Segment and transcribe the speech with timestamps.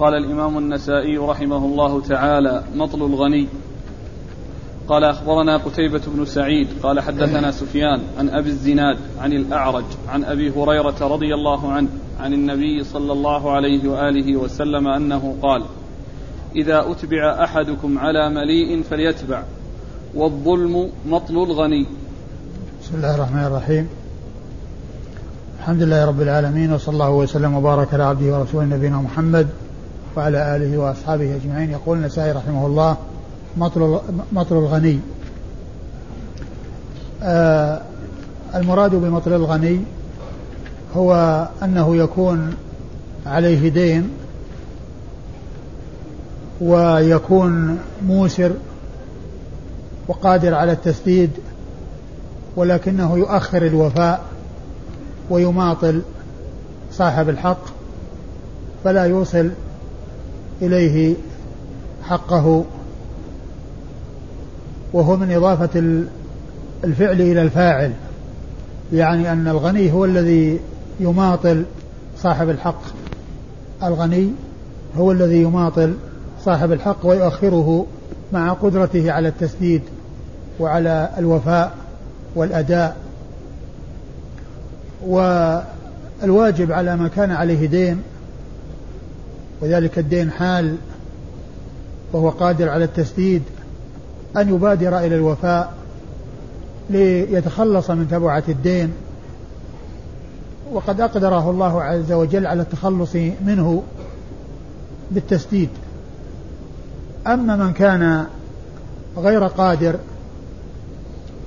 [0.00, 3.48] قال الإمام النسائي رحمه الله تعالى مطل الغني.
[4.88, 10.50] قال أخبرنا قتيبة بن سعيد قال حدثنا سفيان عن أبي الزناد عن الأعرج عن أبي
[10.50, 11.88] هريرة رضي الله عنه
[12.20, 15.64] عن النبي صلى الله عليه وآله وسلم أنه قال
[16.56, 19.42] إذا أتبع أحدكم على مليء فليتبع
[20.14, 21.86] والظلم مطل الغني.
[22.82, 23.88] بسم الله الرحمن الرحيم.
[25.58, 29.48] الحمد لله رب العالمين وصلى الله وسلم وبارك على عبده ورسوله نبينا محمد
[30.16, 31.70] وعلى آله وأصحابه أجمعين.
[31.70, 32.96] يقول النسائي رحمه الله
[34.32, 34.98] مطل الغني.
[37.22, 37.80] آه
[38.54, 39.80] المراد بمطل الغني
[40.96, 42.54] هو أنه يكون
[43.26, 44.10] عليه دين
[46.60, 48.52] ويكون موسر
[50.08, 51.30] وقادر على التسديد
[52.56, 54.24] ولكنه يؤخر الوفاء
[55.30, 56.02] ويماطل
[56.92, 57.60] صاحب الحق
[58.84, 59.50] فلا يوصل
[60.62, 61.14] إليه
[62.02, 62.64] حقه
[64.92, 66.04] وهو من إضافة
[66.84, 67.92] الفعل إلى الفاعل
[68.92, 70.60] يعني أن الغني هو الذي
[71.00, 71.64] يماطل
[72.18, 72.82] صاحب الحق.
[73.82, 74.30] الغني
[74.98, 75.94] هو الذي يماطل
[76.44, 77.86] صاحب الحق ويؤخره
[78.32, 79.82] مع قدرته على التسديد
[80.60, 81.72] وعلى الوفاء
[82.34, 82.96] والأداء.
[85.06, 88.02] والواجب على من كان عليه دين
[89.60, 90.76] وذلك الدين حال
[92.12, 93.42] وهو قادر على التسديد
[94.36, 95.72] أن يبادر إلى الوفاء
[96.90, 98.92] ليتخلص من تبعة الدين.
[100.72, 103.82] وقد أقدره الله عز وجل على التخلص منه
[105.10, 105.68] بالتسديد.
[107.26, 108.26] أما من كان
[109.16, 109.96] غير قادر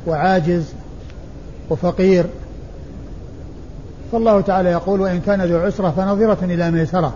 [0.07, 0.73] وعاجز
[1.69, 2.25] وفقير
[4.11, 7.13] فالله تعالى يقول وإن كان ذو عسرة فنظرة إلى ميسرة.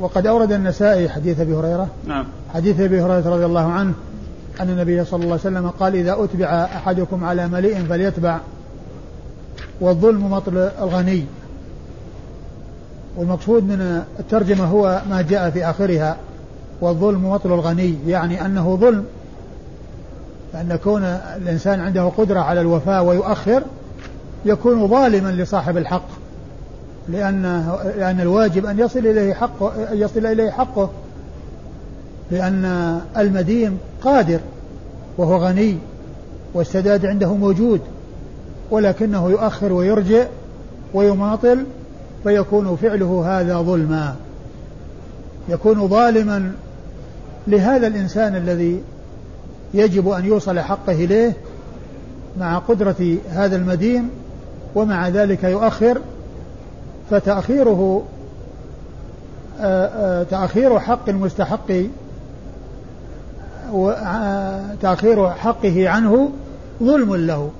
[0.00, 1.88] وقد أورد النسائي حديث أبي هريرة.
[2.06, 2.24] نعم.
[2.54, 3.94] حديث أبي هريرة رضي الله عنه
[4.60, 8.38] أن النبي صلى الله عليه وسلم قال إذا أتبع أحدكم على مليء فليتبع
[9.80, 11.24] والظلم مطل الغني.
[13.16, 16.16] والمقصود من الترجمة هو ما جاء في آخرها
[16.80, 19.04] والظلم مطل الغني يعني أنه ظلم.
[20.54, 23.62] لأن كون الإنسان عنده قدرة على الوفاء ويؤخر
[24.44, 26.08] يكون ظالما لصاحب الحق.
[27.08, 27.42] لأن
[27.96, 30.90] لأن الواجب أن يصل إليه حقه يصل إليه حقه.
[32.30, 34.40] لأن المدين قادر
[35.18, 35.76] وهو غني
[36.54, 37.80] والسداد عنده موجود
[38.70, 40.26] ولكنه يؤخر ويرجع
[40.94, 41.64] ويماطل
[42.24, 44.16] فيكون فعله هذا ظلما.
[45.48, 46.52] يكون ظالما
[47.46, 48.82] لهذا الإنسان الذي
[49.74, 51.32] يجب أن يوصل حقه إليه
[52.40, 54.08] مع قدرة هذا المدين
[54.74, 56.00] ومع ذلك يؤخر
[57.10, 58.04] فتأخيره
[59.60, 61.72] آه، آه، تأخير حق المستحق
[64.82, 66.30] تأخير حقه عنه
[66.82, 67.50] ظلم له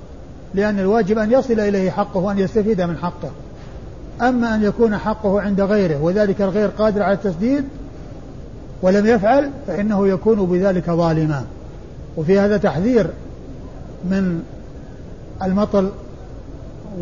[0.54, 3.30] لأن الواجب أن يصل إليه حقه وأن يستفيد من حقه.
[4.20, 7.64] أما أن يكون حقه عند غيره وذلك الغير قادر على التسديد
[8.82, 11.44] ولم يفعل فإنه يكون بذلك ظالما.
[12.16, 13.10] وفي هذا تحذير
[14.04, 14.42] من
[15.42, 15.90] المطل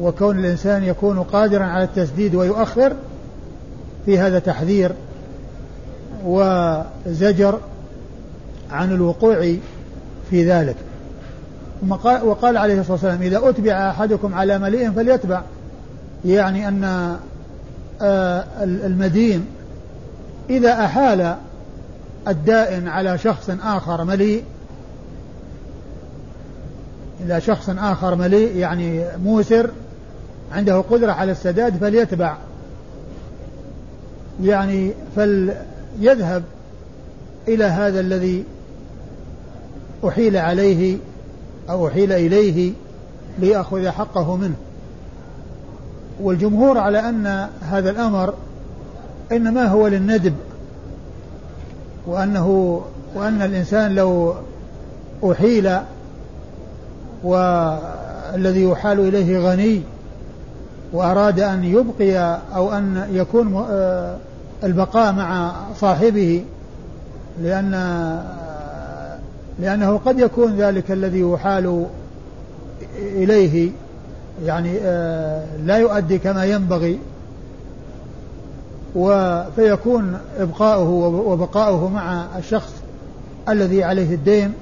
[0.00, 2.92] وكون الإنسان يكون قادرا على التسديد ويؤخر
[4.06, 4.92] في هذا تحذير
[6.24, 7.60] وزجر
[8.70, 9.54] عن الوقوع
[10.30, 10.76] في ذلك.
[12.02, 15.42] وقال عليه الصلاة والسلام إذا أتبع أحدكم على مليء فليتبع.
[16.24, 17.16] يعني أن
[18.02, 19.46] آه، المدين
[20.50, 21.36] إذا أحال
[22.28, 24.42] الدائن على شخص آخر مليء
[27.20, 29.70] إلى شخص آخر مليء يعني موسر
[30.56, 32.36] عنده قدرة على السداد فليتبع.
[34.42, 36.42] يعني فليذهب
[37.48, 38.44] إلى هذا الذي
[40.08, 40.98] أحيل عليه
[41.70, 42.72] أو أحيل إليه
[43.38, 44.56] ليأخذ حقه منه.
[46.20, 48.34] والجمهور على أن هذا الأمر
[49.32, 50.34] إنما هو للندب
[52.06, 52.82] وأنه
[53.14, 54.34] وأن الإنسان لو
[55.30, 55.70] أحيل
[57.24, 59.82] والذي يحال إليه غني
[60.96, 64.16] وأراد أن يبقي أو أن يكون آه،
[64.64, 66.44] البقاء مع صاحبه
[67.42, 67.70] لأن
[69.58, 71.86] لأنه قد يكون ذلك الذي يحال
[72.98, 73.70] إليه
[74.44, 76.98] يعني آه، لا يؤدي كما ينبغي.
[79.56, 80.90] فيكون إبقاؤه
[81.26, 82.72] وبقاؤه مع الشخص
[83.48, 84.52] الذي عليه الدين.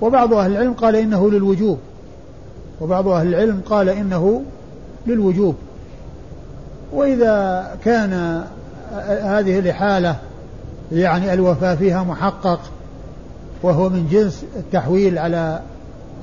[0.00, 1.78] وبعض أهل العلم قال إنه للوجوب
[2.80, 4.42] وبعض أهل العلم قال إنه
[5.06, 5.54] للوجوب.
[6.92, 8.44] وإذا كان
[9.22, 10.16] هذه الإحالة
[10.92, 12.60] يعني الوفاء فيها محقق
[13.62, 15.60] وهو من جنس التحويل على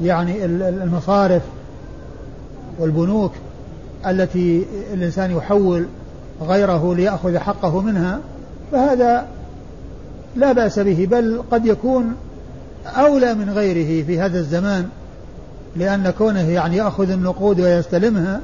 [0.02, 1.42] يعني المصارف
[2.80, 3.32] والبنوك
[4.08, 5.86] التي الإنسان يحول
[6.42, 8.20] غيره ليأخذ حقه منها
[8.72, 9.28] فهذا
[10.36, 12.16] لا بأس به بل قد يكون
[12.86, 14.90] أولى من غيره في هذا الزمان
[15.76, 18.42] لأن كونه يعني يأخذ النقود ويستلمها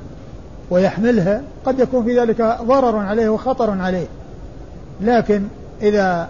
[0.70, 4.08] ويحملها قد يكون في ذلك ضرر عليه وخطر عليه.
[5.02, 5.44] لكن
[5.82, 6.30] إذا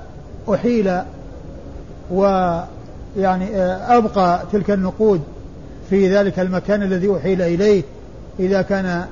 [0.54, 1.02] أحيل
[2.12, 3.58] ويعني
[3.98, 5.22] أبقى تلك النقود
[5.90, 7.84] في ذلك المكان الذي أحيل إليه
[8.40, 9.06] إذا كان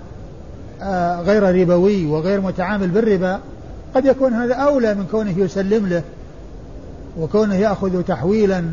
[0.82, 3.40] آه، غير ربوي وغير متعامل بالربا
[3.96, 6.04] قد يكون هذا أولى من كونه يسلم له
[7.20, 8.64] وكونه يأخذ تحويلا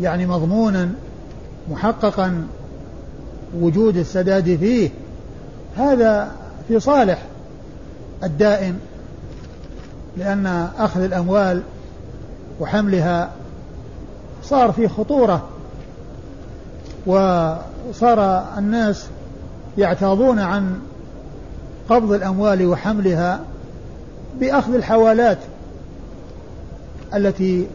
[0.00, 0.90] يعني مضمونا
[1.70, 2.46] محققا
[3.60, 4.90] وجود السداد فيه.
[5.76, 6.30] هذا
[6.68, 7.22] في صالح
[8.24, 8.78] الدائن
[10.16, 11.62] لأن أخذ الأموال
[12.60, 13.30] وحملها
[14.42, 15.48] صار فيه خطورة
[17.06, 19.06] وصار الناس
[19.78, 20.78] يعتاضون عن
[21.88, 23.40] قبض الأموال وحملها
[24.40, 25.38] بأخذ الحوالات
[27.14, 27.66] التي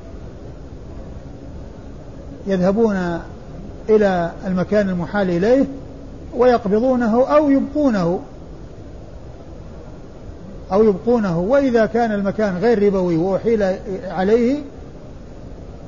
[2.48, 3.20] يذهبون
[3.90, 5.66] إلى المكان المحال إليه.
[6.38, 8.20] ويقبضونه أو يبقونه.
[10.72, 11.40] أو يبقونه.
[11.40, 13.64] وإذا كان المكان غير ربوي وأحيل
[14.08, 14.60] عليه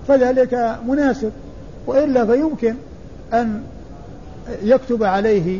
[0.07, 1.31] فذلك مناسب.
[1.87, 2.75] وإلا فيمكن
[3.33, 3.63] أن
[4.63, 5.59] يكتب عليه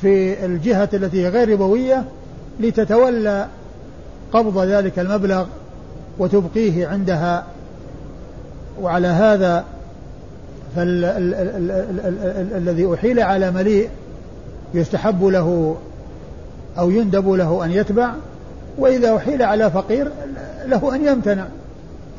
[0.00, 2.04] في الجهة التي غير ربوية
[2.60, 3.46] لتتولى
[4.32, 5.46] قبض ذلك المبلغ
[6.18, 7.44] وتبقيه عندها.
[8.82, 9.64] وعلى هذا
[12.56, 13.88] فالذي أحيل على مليء
[14.74, 15.76] يستحب له
[16.78, 18.10] أو يندب له أن يتبع
[18.78, 20.10] وإذا أحيل على فقير
[20.66, 21.46] له أن يمتنع.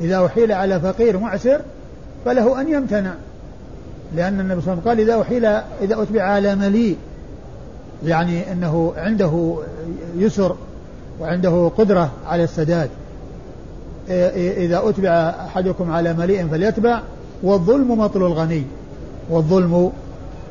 [0.00, 1.60] إذا أحيل على فقير معسر
[2.24, 3.14] فله أن يمتنع.
[4.16, 5.44] لأن النبي صلى الله عليه وسلم قال إذا أحيل
[5.82, 6.96] إذا أتبع على مليء
[8.04, 9.54] يعني أنه عنده
[10.16, 10.56] يسر
[11.20, 12.90] وعنده قدرة على السداد.
[14.36, 15.10] إذا أتبع
[15.46, 17.00] أحدكم على مليء فليتبع
[17.42, 18.62] والظلم مطل الغني
[19.30, 19.92] والظلم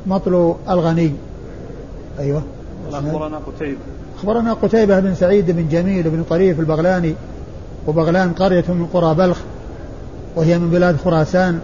[0.06, 1.12] مطل الغني
[2.18, 2.42] أيوة
[2.92, 3.78] أخبرنا قتيبة
[4.18, 7.14] أخبرنا قتيبة بن سعيد بن جميل بن طريف البغلاني
[7.86, 9.38] وبغلان قرية من قرى بلخ
[10.36, 11.60] وهي من بلاد خراسان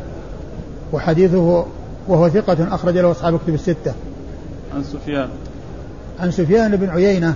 [0.92, 1.64] وحديثه
[2.08, 3.94] وهو ثقة أخرج له أصحاب كتب الستة.
[4.74, 5.28] عن سفيان.
[6.20, 7.34] عن سفيان بن عيينة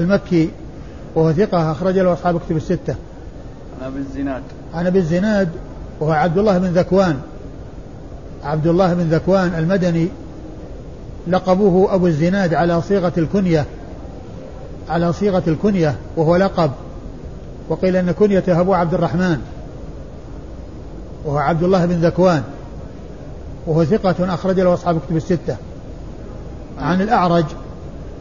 [0.00, 0.50] المكي
[1.14, 2.94] وهو ثقة أخرج له أصحاب كتب الستة.
[3.80, 4.42] عن أبي الزناد.
[4.74, 5.48] عن أبي الزناد
[6.00, 7.20] وهو عبد الله بن ذكوان.
[8.44, 10.08] عبد الله بن ذكوان المدني.
[11.28, 13.66] لقبه أبو الزناد على صيغة الكنية.
[14.88, 16.70] على صيغة الكنية وهو لقب.
[17.68, 19.38] وقيل أن كنيته أبو عبد الرحمن.
[21.24, 22.42] وهو عبد الله بن ذكوان.
[23.66, 25.56] وهو ثقة أخرج له أصحاب كتب الستة.
[26.78, 27.44] عن الأعرج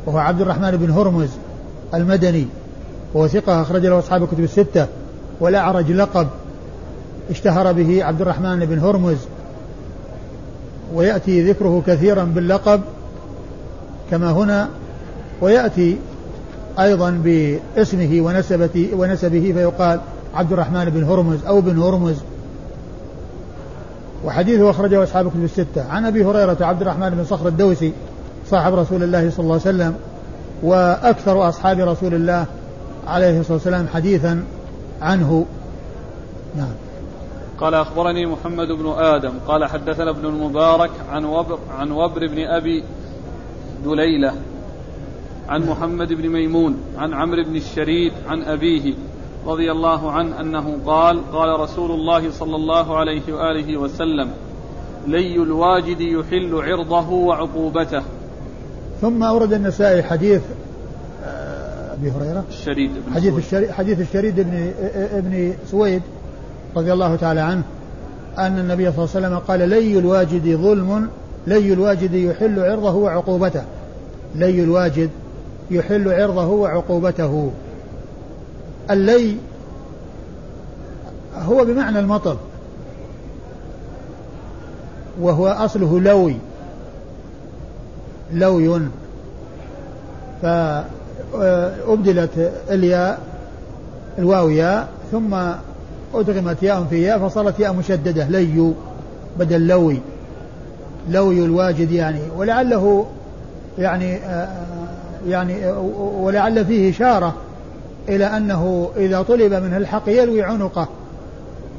[0.06, 1.30] وهو عبد الرحمن بن هرمز
[1.94, 2.48] المدني.
[3.14, 4.88] وهو ثقة أخرج له أصحاب كتب الستة.
[5.40, 6.28] والأعرج لقب.
[7.30, 9.18] اشتهر به عبد الرحمن بن هرمز
[10.94, 12.82] ويأتي ذكره كثيرا باللقب
[14.12, 14.70] كما هنا
[15.42, 15.98] ويأتي
[16.80, 20.00] أيضا باسمه ونسبته ونسبه فيقال
[20.36, 22.16] عبد الرحمن بن هرمز أو بن هرمز.
[24.26, 25.90] وحديثه أخرجه أصحاب الكتب الستة.
[25.90, 27.94] عن أبي هريرة عبد الرحمن بن صخر الدوسي
[28.50, 29.96] صاحب رسول الله صلى الله عليه وسلم
[30.64, 32.46] وأكثر أصحاب رسول الله
[33.08, 34.44] عليه الصلاة والسلام حديثا
[35.02, 35.46] عنه.
[36.58, 36.89] نعم.
[37.60, 42.84] قال أخبرني محمد بن آدم قال حدثنا ابن المبارك عن وبر عن وبر بن أبي
[43.86, 44.34] دليلة
[45.50, 48.94] عن محمد بن ميمون عن عمرو بن الشريد عن أبيه
[49.46, 54.32] رضي الله عنه أنه قال قال رسول الله صلى الله عليه وآله وسلم
[55.08, 58.04] لي الواجد يحل عرضه وعقوبته.
[59.02, 60.42] ثم أورد النسائي حديث
[61.24, 62.44] آه، أبي هريرة.
[62.50, 66.02] الشريد بن حديث الشريد حديث الشريد بن ابن سويد.
[66.76, 67.64] رضي الله تعالى عنه
[68.38, 71.10] أن النبي صلى الله عليه وسلم قال لي الواجد ظلم
[71.48, 73.64] لي الواجد يحل عرضه وعقوبته.
[74.36, 75.10] لي الواجد
[75.72, 77.52] يحل عرضه وعقوبته.
[78.92, 79.36] اللي
[81.36, 82.38] هو بمعنى المطر
[85.22, 86.36] وهو أصله لوي
[88.34, 88.82] لوي.
[91.34, 93.20] فأبدلت الياء
[94.20, 95.36] الواو ياء ثم
[96.14, 98.74] أدغمت ياء في ياء فصارت ياء مشددة لي
[99.40, 100.00] بدل لوي.
[101.10, 102.22] لوي الواجد يعني.
[102.38, 103.06] ولعله
[103.78, 104.20] يعني
[105.28, 107.36] يعني ولعل فيه إشارة
[108.10, 110.88] إلى أنه إذا طلب منه الحق يلوي عنقه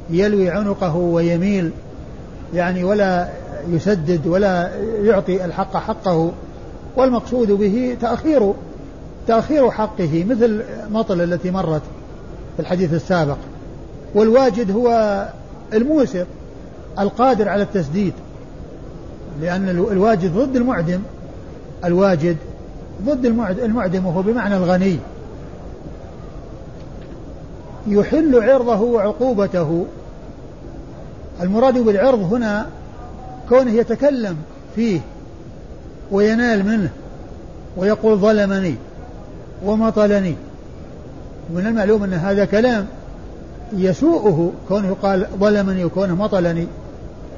[0.09, 1.71] يلوي عنقه ويميل.
[2.53, 3.29] يعني ولا
[3.69, 4.71] يسدد ولا
[5.03, 6.31] يعطي الحق حقه.
[6.95, 8.53] والمقصود به تأخير
[9.27, 10.61] تأخير حقه مثل
[10.91, 11.81] مطل التي مرت
[12.55, 13.37] في الحديث السابق.
[14.15, 15.27] والواجد هو
[15.73, 16.25] الموسر
[16.99, 18.13] القادر على التسديد.
[19.41, 21.01] لأن الواجد ضد المعدم
[21.85, 22.37] الواجد
[23.05, 23.25] ضد
[23.63, 24.97] المعدم وهو بمعنى الغني.
[27.87, 29.85] يحل عرضه وعقوبته.
[31.41, 32.67] المراد بالعرض هنا
[33.49, 34.37] كونه يتكلم
[34.75, 34.99] فيه
[36.11, 36.89] وينال منه
[37.77, 38.75] ويقول ظلمني
[39.65, 40.35] ومطلني.
[41.49, 42.87] من المعلوم أن هذا كلام
[43.77, 46.67] يسوءه كونه يقال ظلمني وكونه مطلني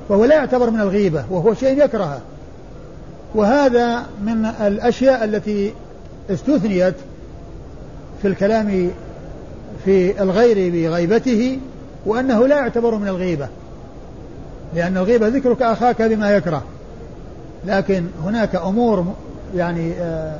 [0.09, 2.21] فهو لا يعتبر من الغيبة وهو شيء يكرهه.
[3.35, 5.73] وهذا من الأشياء التي
[6.29, 6.95] استثنيت
[8.21, 8.91] في الكلام
[9.85, 11.59] في الغير بغيبته
[12.05, 13.47] وأنه لا يعتبر من الغيبة.
[14.75, 16.63] لأن الغيبة ذكرك أخاك بما يكره.
[17.65, 19.05] لكن هناك أمور
[19.55, 20.39] يعني آه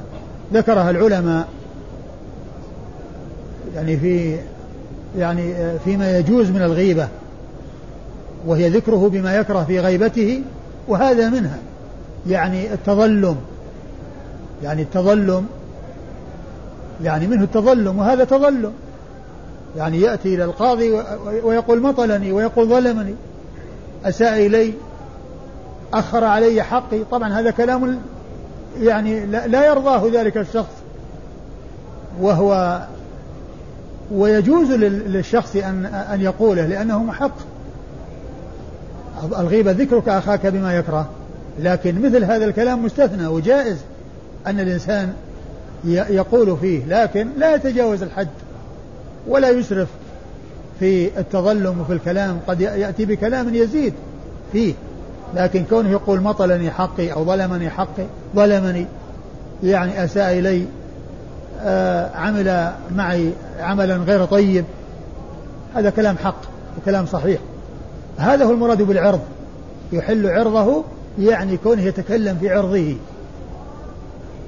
[0.53, 1.47] ذكرها العلماء.
[3.75, 4.37] يعني في
[5.17, 7.07] يعني آه فيما يجوز من الغيبة
[8.45, 10.41] وهي ذكره بما يكره في غيبته
[10.87, 11.57] وهذا منها.
[12.27, 13.35] يعني التظلم
[14.63, 15.45] يعني التظلم
[17.03, 18.73] يعني منه التظلم وهذا تظلم.
[19.77, 20.91] يعني يأتي إلى القاضي
[21.43, 23.15] ويقول مطلني ويقول ظلمني
[24.05, 24.73] أساء إلي
[25.93, 27.03] أخر علي حقي.
[27.11, 27.99] طبعا هذا كلام
[28.81, 30.73] يعني لا يرضاه ذلك الشخص
[32.21, 32.81] وهو
[34.13, 37.35] ويجوز للشخص أن أن يقوله لأنه محق.
[39.39, 41.09] الغيبة ذكرك أخاك بما يكره.
[41.59, 43.77] لكن مثل هذا الكلام مستثنى وجائز
[44.47, 45.13] أن الإنسان
[45.85, 48.27] يقول فيه لكن لا يتجاوز الحد
[49.27, 49.87] ولا يسرف
[50.79, 52.39] في التظلم وفي الكلام.
[52.47, 53.93] قد يأتي بكلام يزيد
[54.51, 54.73] فيه
[55.35, 58.05] لكن كونه يقول مطلني حقي أو ظلمني حقي
[58.35, 58.85] ظلمني
[59.63, 60.65] يعني أساء إلي
[62.15, 64.65] عمل معي عملا غير طيب.
[65.75, 66.41] هذا كلام حق
[66.77, 67.39] وكلام صحيح.
[68.17, 69.19] هذا هو المراد بالعرض.
[69.91, 70.83] يحل عرضه
[71.19, 72.95] يعني كونه يتكلم في عرضه.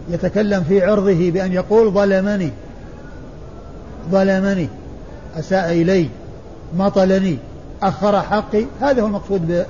[0.10, 2.51] يتكلم في عرضه بأن يقول ظلمني.
[4.12, 4.69] ظلمني.
[5.39, 6.10] أساء إلي.
[6.77, 7.38] مطلني.
[7.84, 8.65] أخر حقي.
[8.81, 9.65] هذا هو المقصود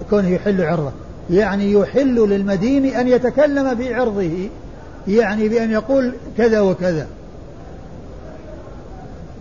[0.00, 0.92] بكونه يحل عرضه.
[1.30, 4.48] يعني يحل للمدين أن يتكلم في عرضه.
[5.08, 7.06] يعني بأن يقول كذا وكذا.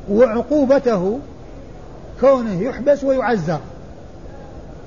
[0.09, 1.19] وعقوبته
[2.21, 3.59] كونه يحبس ويعزر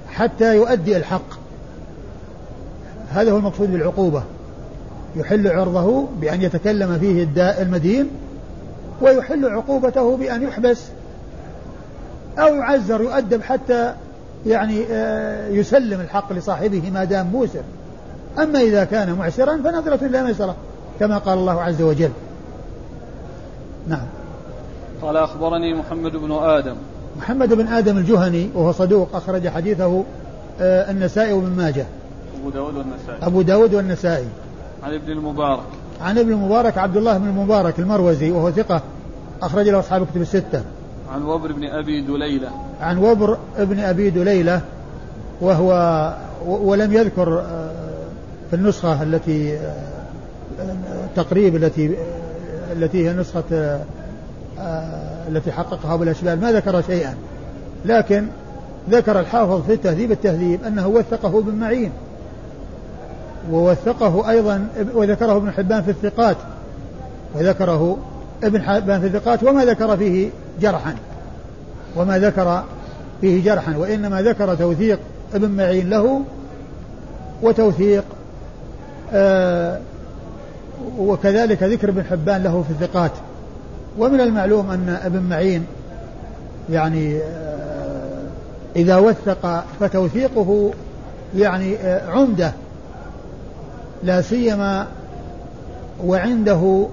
[0.09, 1.39] حتى يؤدي الحق.
[3.13, 4.23] هذا هو المقصود بالعقوبة.
[5.17, 8.11] يحل عرضه بأن يتكلم فيه الداء المدين
[9.01, 10.83] ويحل عقوبته بأن يحبس
[12.39, 13.95] أو يعزر يؤدب حتى
[14.47, 17.63] يعني آه، يسلم الحق لصاحبه ما دام موسر
[18.39, 20.57] أما إذا كان معسرا فنظرة إلى ميسرة
[21.01, 22.11] كما قال الله عز وجل.
[23.89, 24.07] نعم.
[25.03, 26.75] قال أخبرني محمد بن آدم.
[27.19, 30.05] محمد بن آدم الجهني وهو صدوق أخرج حديثه
[30.61, 31.87] آه، النسائي وابن ماجه.
[32.41, 33.19] أبو داود والنسائي.
[33.23, 34.29] أبو داود والنسائي.
[34.83, 35.63] عن ابن المبارك.
[36.01, 38.83] عن ابن المبارك عبد الله بن المبارك المروزي وهو ثقة
[39.43, 40.63] أخرج له أصحاب كتب الستة.
[41.15, 42.49] عن وبر بن أبي دليلة.
[42.81, 44.61] عن وبر بن أبي دليلة
[45.41, 46.13] وهو
[46.47, 47.71] ولم يذكر آه،
[48.51, 49.59] في النسخة التي
[50.61, 50.75] آه،
[51.17, 51.97] تقريب التي
[52.73, 53.79] التي هي نسخة
[55.29, 56.41] التي حققها أبو الأشبال.
[56.41, 57.15] ما ذكر شيئا.
[57.85, 58.27] لكن
[58.91, 61.91] ذكر الحافظ في التهذيب التهذيب أنه وثقه ابن معين.
[63.53, 66.37] ووثقه أيضا وذكره ابن حبان في الثقات.
[67.35, 67.99] وذكره
[68.43, 69.45] ابن حبان في الثقات.
[69.45, 70.95] وما ذكر فيه جرحا.
[71.97, 72.63] وما ذكر
[73.21, 73.77] فيه جرحا.
[73.77, 74.99] وإنما ذكر توثيق
[75.35, 76.23] ابن معين له.
[77.43, 78.05] وتوثيق
[79.13, 79.81] آه
[80.99, 83.13] وكذلك ذكر ابن حبان له في الثقات.
[83.99, 85.67] ومن المعلوم أن ابن معين
[86.71, 88.23] يعني آه
[88.77, 90.71] إذا وثق فتوثيقه
[91.37, 92.53] يعني آه عمدة.
[94.03, 94.87] لا سيما
[96.05, 96.87] وعنده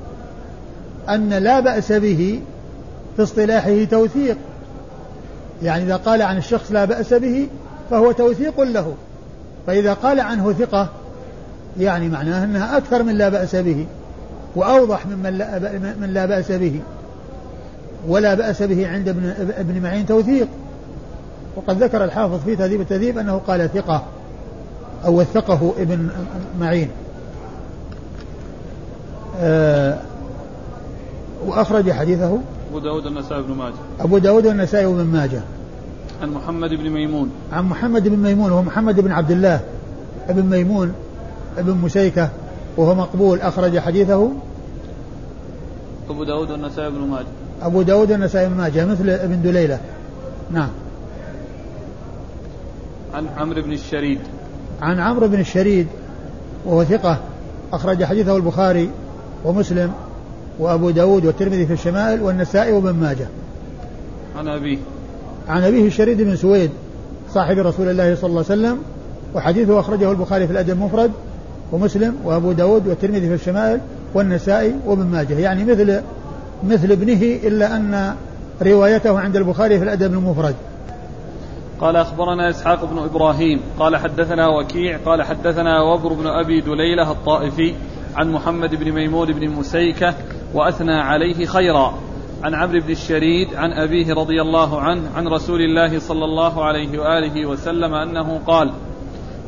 [1.10, 2.40] أن لا بأس به
[3.16, 4.38] في اصطلاحه توثيق.
[5.64, 7.48] يعني إذا قال عن الشخص لا بأس به
[7.90, 8.94] فهو توثيق له.
[9.68, 10.90] فإذا قال عنه ثقة
[11.80, 13.86] يعني معناه أنها أكثر من لا بأس به
[14.56, 15.60] وأوضح ممن لا,
[16.02, 16.80] من لا بأس به
[18.08, 20.48] ولا بأس به عند ابن, ابن معين توثيق.
[21.56, 24.04] وقد ذكر الحافظ في تهذيب التهذيب أنه قال ثقة
[25.06, 26.10] أو وثقه ابن
[26.60, 26.90] معين.
[29.40, 30.00] آه
[31.46, 32.40] وأخرج حديثه.
[32.70, 33.74] أبو داود النسائي بن ماجه.
[34.00, 35.42] أبو داود والنسائي وابن ماجه.
[36.22, 37.32] عن محمد بن ميمون.
[37.54, 39.60] عن محمد بن ميمون وهو محمد بن عبد الله
[40.30, 40.94] ابن ميمون.
[41.58, 42.30] ابن مسيكة
[42.78, 44.32] وهو مقبول أخرج حديثه.
[46.10, 47.26] أبو داود والنسائي بن ماجه.
[47.62, 49.80] أبو داود والنسائي بن ماجه مثل ابن دليلة.
[50.52, 50.70] نعم.
[53.14, 54.20] عن عمرو بن الشريد.
[54.82, 55.88] عن عمرو بن الشريد
[56.66, 57.20] وهو ثقة
[57.74, 58.90] أخرج حديثه البخاري
[59.46, 59.92] ومسلم
[60.60, 63.28] وأبو داود والترمذي في الشمائل والنسائي وابن ماجه.
[64.38, 64.78] عن أبيه.
[65.48, 66.72] عن أبيه الشريد بن سويد
[67.34, 68.78] صاحب رسول الله صلى الله عليه وسلم
[69.36, 71.12] وحديثه أخرجه البخاري في الأدب المفرد.
[71.76, 73.80] ومسلم وأبو داود والترمذي في الشمائل
[74.14, 75.40] والنسائي وابن ماجه.
[75.40, 76.02] يعني مثل
[76.64, 78.16] مثل ابنه إلا أن
[78.62, 80.56] روايته عند البخاري في الأدب المفرد.
[81.82, 83.60] قال أخبرنا إسحاق بن إبراهيم.
[83.80, 84.98] قال حدثنا وكيع.
[85.06, 87.74] قال حدثنا وبر بن أبي دليلة الطائفي
[88.16, 90.14] عن محمد بن ميمون بن مسيكة
[90.54, 91.94] وأثنى عليه خيرا.
[92.44, 97.00] عن عمرو بن الشريد عن أبيه رضي الله عنه عن رسول الله صلى الله عليه
[97.00, 98.72] وآله وسلم أنه قال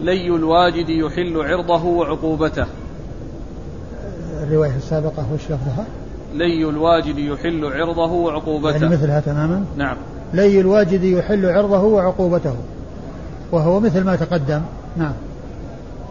[0.02, 2.66] لي الواجد يحل عرضه وعقوبته.
[4.44, 5.86] الرواية السابقة وش لفظها؟
[6.34, 8.76] لي الواجد يحل عرضه وعقوبته.
[8.76, 9.98] يعني مثلها تماما؟ نعم.
[10.34, 12.56] لي الواجد يحل عرضه وعقوبته.
[13.52, 14.62] وهو مثل ما تقدم.
[14.98, 15.14] نعم.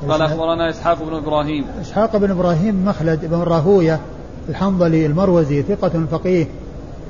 [0.09, 1.65] قال أخبرنا إسحاق بن إبراهيم.
[1.81, 4.01] إسحاق بن إبراهيم مخلد بن راهوية
[4.49, 6.47] الحنظلي المروزي ثقة فقيه.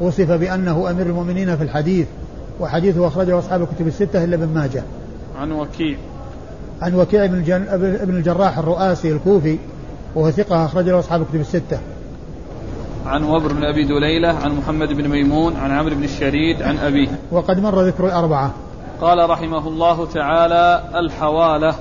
[0.00, 2.06] وصف بأنه أمير المؤمنين في الحديث.
[2.61, 4.83] وحديثه أخرجه أصحاب الكتب الستة إلا ابن ماجه.
[5.38, 5.97] عن وكيع.
[6.83, 7.66] عن وكيع بن, الجن...
[8.04, 9.59] بن الجراح الرؤاسي الكوفي
[10.14, 11.78] وهو ثقة أخرج له أصحاب الكتب الستة.
[13.06, 17.09] عن وبر بن أبي دليلة عن محمد بن ميمون عن عمرو بن الشريد عن أبيه.
[17.30, 18.54] وقد مر ذكر الأربعة.
[19.00, 21.75] قال رحمه الله تعالى الحوالة.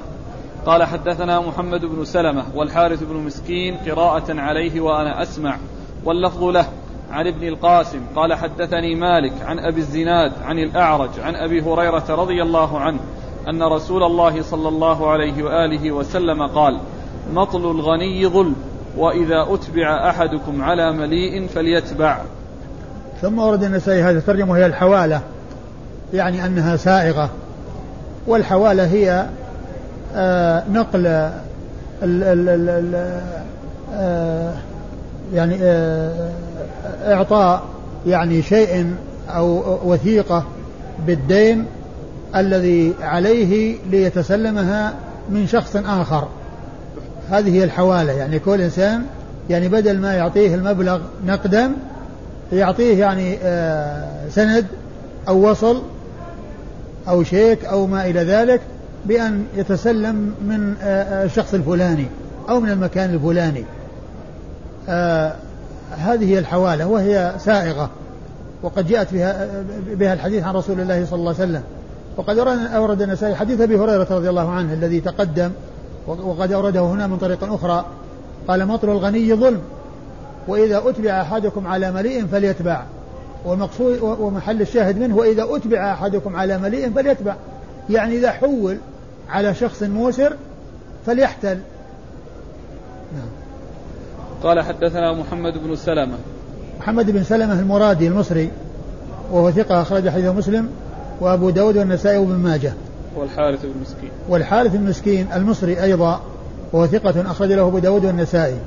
[0.65, 5.57] قال حدثنا محمد بن سلمة والحارث بن مسكين قراءة عليه وأنا أسمع
[6.05, 6.65] واللفظ له.
[7.11, 12.41] عن ابن القاسم قال حدثني مالك عن أبي الزناد عن الأعرج عن أبي هريرة رضي
[12.43, 12.99] الله عنه
[13.49, 16.79] أن رسول الله صلى الله عليه وآله وسلم قال
[17.33, 18.55] مطل الغني ظلم
[18.97, 22.17] وإذا أتبع أحدكم على مليء فليتبع.
[23.21, 25.21] ثم ورد النسائي هذه الترجمة وهي الحوالة
[26.13, 27.29] يعني أنها سائغة.
[28.27, 29.25] والحوالة هي
[30.15, 31.31] آه نقل
[33.93, 34.53] آه
[35.33, 36.31] يعني آه
[37.03, 37.63] إعطاء
[38.07, 38.95] يعني شيء
[39.29, 40.43] أو وثيقة
[41.07, 41.65] بالدين
[42.35, 44.93] الذي عليه ليتسلمها
[45.29, 46.27] من شخص آخر.
[47.29, 48.13] هذه هي الحوالة.
[48.13, 49.05] يعني كل إنسان
[49.49, 51.71] يعني بدل ما يعطيه المبلغ نقدا
[52.53, 54.65] يعطيه يعني آه، سند
[55.27, 55.81] أو وصل
[57.07, 58.61] أو شيك أو ما إلى ذلك
[59.05, 62.05] بأن يتسلم من آه، آه، الشخص الفلاني
[62.49, 63.63] أو من المكان الفلاني.
[65.97, 67.89] هذه هي الحوالة وهي سائغة
[68.63, 69.47] وقد جاءت بها
[69.87, 71.63] بها الحديث عن رسول الله صلى الله عليه وسلم.
[72.17, 75.51] وقد أورد النسائي حديث أبي هريرة رضي الله عنه الذي تقدم
[76.07, 77.85] وقد أورده هنا من طريق أخرى.
[78.47, 79.61] قال مطر الغني ظلم
[80.47, 82.83] وإذا أتبع أحدكم على مليء فليتبع.
[83.45, 87.35] والمقصود ومحل الشاهد منه وإذا أتبع أحدكم على مليء فليتبع.
[87.89, 88.77] يعني إذا حول
[89.29, 90.33] على شخص موسر
[91.05, 91.57] فليحتل.
[93.13, 93.29] نعم.
[94.43, 96.17] قال حدثنا محمد بن سلمة.
[96.79, 98.51] محمد بن سلمة المرادي المصري
[99.31, 100.69] وهو ثقة أخرج حديث مسلم.
[101.21, 102.73] وأبو داود والنسائي وابن ماجه.
[103.15, 106.21] والحارث بن مسكين والحارث المسكين المصري أيضا
[106.73, 108.57] وهو ثقة أخرج له أبو داود والنسائي.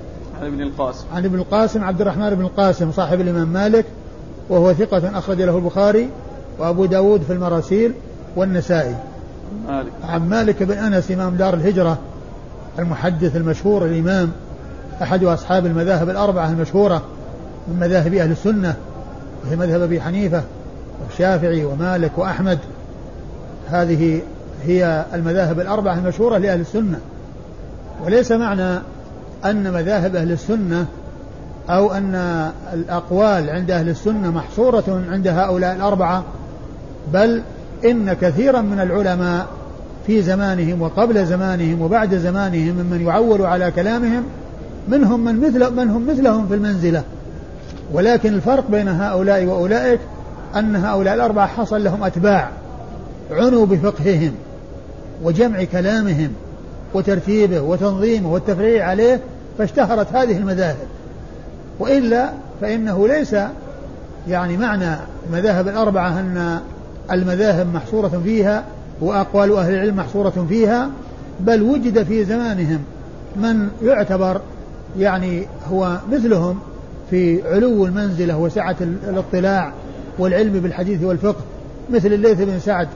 [0.41, 1.05] عن ابن القاسم.
[1.15, 3.85] عن ابن القاسم عبد الرحمن بن القاسم صاحب الإمام مالك
[4.49, 6.09] وهو ثقة أخرج له البخاري
[6.59, 7.93] وأبو داود في المراسيل
[8.37, 8.95] والنسائي.
[9.69, 9.93] مالك.
[10.05, 11.99] عن مالك بن أنس إمام دار الهجرة
[12.79, 14.31] المحدث المشهور الإمام
[15.03, 17.03] أحد أصحاب المذاهب الأربعة المشهورة
[17.69, 18.75] من مذاهب أهل السنة
[19.45, 20.43] وهي مذهب أبي حنيفة
[21.07, 22.59] والشافعي ومالك وأحمد.
[23.71, 24.21] هذه
[24.65, 27.01] هي المذاهب الأربعة المشهورة لأهل السنة.
[28.05, 28.79] وليس معنى
[29.45, 30.87] أن مذاهب أهل السنة
[31.71, 32.15] أو أن
[32.73, 36.25] الأقوال عند أهل السنة محصورة عند هؤلاء الأربعة
[37.13, 37.43] بل
[37.85, 39.47] إن كثيرا من العلماء
[40.07, 44.23] في زمانهم وقبل زمانهم وبعد زمانهم ممن يعول على كلامهم
[44.89, 47.03] منهم من مثل من هم مثلهم في المنزلة.
[47.93, 50.01] ولكن الفرق بين هؤلاء وأولئك
[50.57, 52.51] أن هؤلاء الأربعة حصل لهم أتباع
[53.31, 54.33] عنوا بفقههم
[55.23, 56.31] وجمع كلامهم
[56.95, 59.21] وترتيبه وتنظيمه والتفريع عليه
[59.59, 60.87] فاشتهرت هذه المذاهب.
[61.79, 62.31] وإلا
[62.61, 63.37] فإنه ليس
[64.29, 66.61] يعني معنى المذاهب الأربعة أن
[67.11, 68.65] المذاهب محصورة فيها
[69.01, 70.91] وأقوال أهل العلم محصورة فيها
[71.41, 72.79] بل وجد في زمانهم
[73.37, 74.41] من يعتبر
[74.99, 76.59] يعني هو مثلهم
[77.11, 79.73] في علو المنزلة وسعة الاطلاع
[80.19, 81.41] والعلم بالحديث والفقه
[81.91, 82.89] مثل الليث بن سعد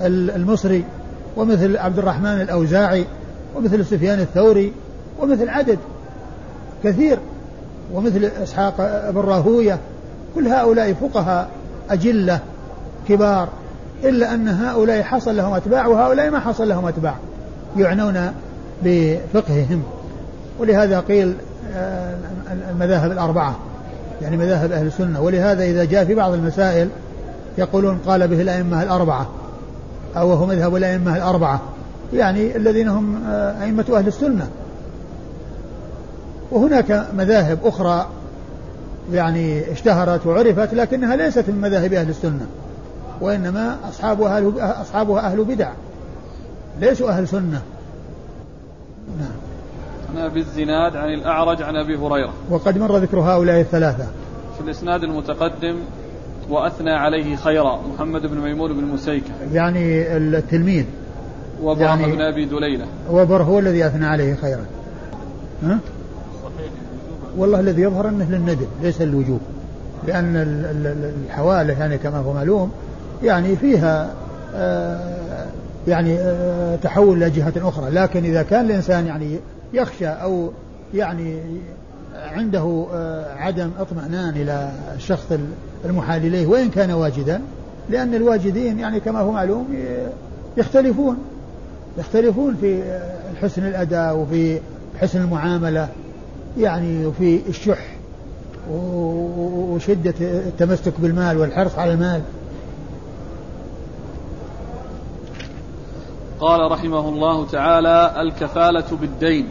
[0.00, 0.84] المصري
[1.36, 3.04] ومثل عبد الرحمن الأوزاعي
[3.56, 4.72] ومثل سفيان الثوري
[5.20, 5.78] ومثل عدد
[6.84, 7.18] كثير
[7.94, 8.76] ومثل إسحاق
[9.10, 9.78] بن راهوية.
[10.34, 11.48] كل هؤلاء فقهاء
[11.90, 12.40] أجلة
[13.08, 13.48] كبار
[14.04, 17.14] إلا أن هؤلاء حصل لهم أتباع وهؤلاء ما حصل لهم أتباع
[17.76, 18.32] يعنون
[18.84, 19.82] بفقههم.
[20.58, 21.34] ولهذا قيل
[21.74, 22.14] آه،
[22.70, 23.56] المذاهب الأربعة
[24.22, 25.20] يعني مذاهب أهل السنة.
[25.20, 26.88] ولهذا إذا جاء في بعض المسائل
[27.58, 29.28] يقولون قال به الأئمة الأربعة
[30.16, 31.60] أو هو مذهب الأئمة الأربعة.
[32.12, 34.48] يعني الذين هم آه، أئمة أهل السنة.
[36.50, 38.06] وهناك مذاهب أخرى
[39.12, 42.46] يعني اشتهرت وعرفت لكنها ليست من مذاهب أهل السنة
[43.20, 45.70] وإنما أصحابها أهل أصحابها أهل بدع
[46.80, 47.62] ليسوا أهل سنة.
[49.18, 49.47] نعم.
[50.10, 52.32] عن أبي الزناد عن الأعرج عن أبي هريرة.
[52.50, 54.06] وقد مر ذكر هؤلاء الثلاثة.
[54.56, 55.76] في الإسناد المتقدم
[56.50, 59.30] وأثنى عليه خيرا محمد بن ميمون بن مسيكة.
[59.52, 60.84] يعني التلميذ.
[61.62, 62.86] وبر يعني بن أبي دليلة.
[63.10, 64.64] وبر هو الذي أثنى عليه خيرا.
[65.62, 65.78] ها؟
[67.36, 69.40] والله الذي يظهر أنه للندب ليس للوجوب.
[70.06, 70.36] لأن
[71.26, 72.72] الحوالة يعني كما هو معلوم
[73.22, 74.10] يعني فيها
[74.54, 75.46] آه،
[75.88, 77.90] يعني آه، تحول إلى جهة أخرى.
[77.90, 79.38] لكن إذا كان الإنسان يعني
[79.72, 80.50] يخشى أو
[80.94, 81.40] يعني
[82.14, 85.32] عنده آه، عدم اطمئنان إلى الشخص
[85.84, 87.40] المحال إليه وإن كان واجدا
[87.90, 89.74] لأن الواجدين يعني كما هو معلوم
[90.56, 91.16] يختلفون.
[91.98, 92.98] يختلفون في
[93.42, 94.60] حسن الأداء وفي
[95.00, 95.88] حسن المعاملة
[96.58, 97.78] يعني وفي الشح
[98.70, 102.22] وشدة التمسك بالمال والحرص على المال.
[106.40, 109.46] قال رحمه الله تعالى الكفالة بالدين.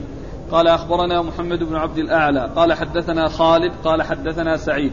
[0.51, 2.49] قال أخبرنا محمد بن عبد الأعلى.
[2.55, 4.91] قال حدثنا خالد قال حدثنا سعيد.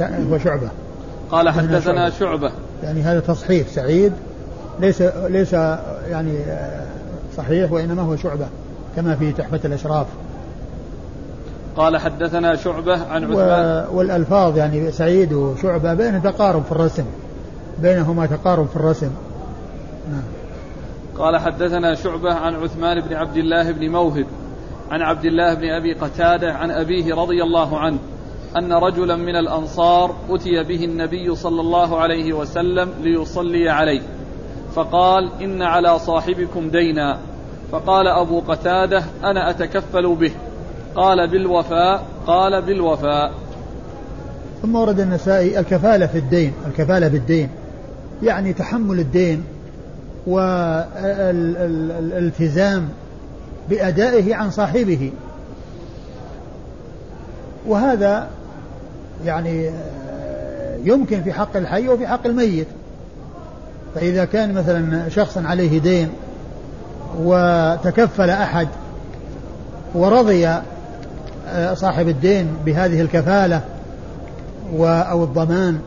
[0.00, 0.68] هو شعبة.
[1.30, 2.50] قال حدثنا شعبة.
[2.82, 3.68] يعني هذا تصحيح.
[3.68, 4.12] سعيد
[4.80, 5.52] ليس ليس
[6.10, 6.38] يعني
[7.36, 8.46] صحيح وإنما هو شعبة
[8.96, 10.06] كما في تحفة الأشراف.
[11.76, 13.86] قال حدثنا شعبة عن عثمان.
[13.92, 17.04] والألفاظ يعني سعيد وشعبة بين تقارب في الرسم.
[17.82, 19.10] بينهما تقارب في الرسم.
[20.10, 20.22] نعم.
[21.18, 24.26] قال حدثنا شعبة عن عثمان بن عبد الله بن موهب
[24.90, 27.98] عن عبد الله بن أبي قتادة عن أبيه رضي الله عنه
[28.56, 34.00] أن رجلا من الأنصار أتي به النبي صلى الله عليه وسلم ليصلي عليه
[34.74, 37.18] فقال إن على صاحبكم دينا.
[37.72, 40.32] فقال أبو قتادة أنا أتكفل به.
[40.94, 42.06] قال بالوفاء.
[42.26, 43.32] قال بالوفاء.
[44.62, 47.50] ثم ورد النسائي الكفالة في الدين الكفالة بالدين.
[48.22, 49.44] يعني تحمل الدين
[51.48, 52.88] والالتزام
[53.70, 55.12] بأدائه عن صاحبه.
[57.66, 58.28] وهذا
[59.24, 59.70] يعني
[60.84, 62.66] يمكن في حق الحي وفي حق الميت.
[63.94, 66.08] فإذا كان مثلا شخص عليه دين
[67.18, 68.68] وتكفل أحد
[69.94, 70.48] ورضي
[71.74, 73.60] صاحب الدين بهذه الكفالة
[74.80, 75.80] أو الضمان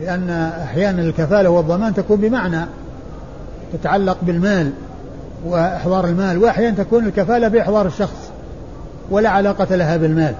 [0.00, 0.30] لأن
[0.62, 2.60] أحيانا الكفالة والضمان تكون بمعنى
[3.72, 4.70] تتعلق بالمال
[5.46, 8.30] وإحضار المال وأحيانا تكون الكفالة بإحضار الشخص
[9.10, 10.34] ولا علاقة لها بالمال.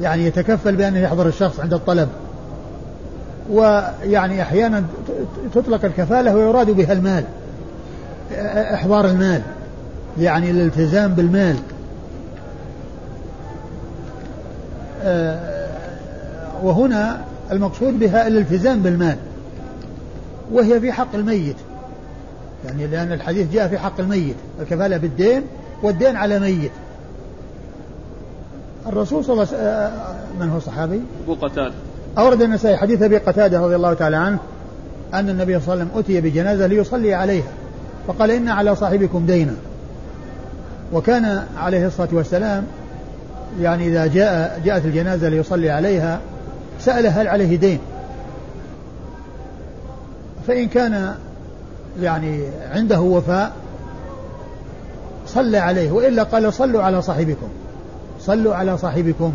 [0.00, 2.08] يعني يتكفل بأنه يحضر الشخص عند الطلب.
[3.50, 4.84] ويعني أحيانا
[5.54, 7.24] تطلق الكفالة ويراد بها المال
[8.74, 9.42] إحضار المال
[10.18, 11.56] يعني الالتزام بالمال.
[15.04, 15.68] آه،
[16.62, 17.20] وهنا
[17.52, 19.16] المقصود بها الالتزام بالمال
[20.52, 21.56] وهي في حق الميت.
[22.64, 25.42] يعني لأن الحديث جاء في حق الميت الكفالة بالدين
[25.82, 26.70] والدين على ميت.
[28.86, 29.90] الرسول صلى الله عليه وسلم آه،
[30.40, 31.74] من هو صحابي؟ أبو قتادة.
[32.18, 34.38] أورد النسائي حديث أبي قتادة رضي الله تعالى عنه
[35.14, 37.52] أن النبي صلى الله عليه وسلم أتي بجنازة ليصلي عليها
[38.06, 39.54] فقال إن على صاحبكم دينا.
[40.92, 42.64] وكان عليه الصلاة والسلام
[43.60, 46.20] يعني إذا جاء جاءت الجنازة ليصلي عليها
[46.80, 47.78] سأل هل عليه دين.
[50.46, 51.14] فإن كان
[52.00, 52.40] يعني
[52.72, 53.52] عنده وفاء
[55.26, 57.48] صلى عليه وإلا قال صلوا على صاحبكم.
[58.20, 59.32] صلوا على صاحبكم.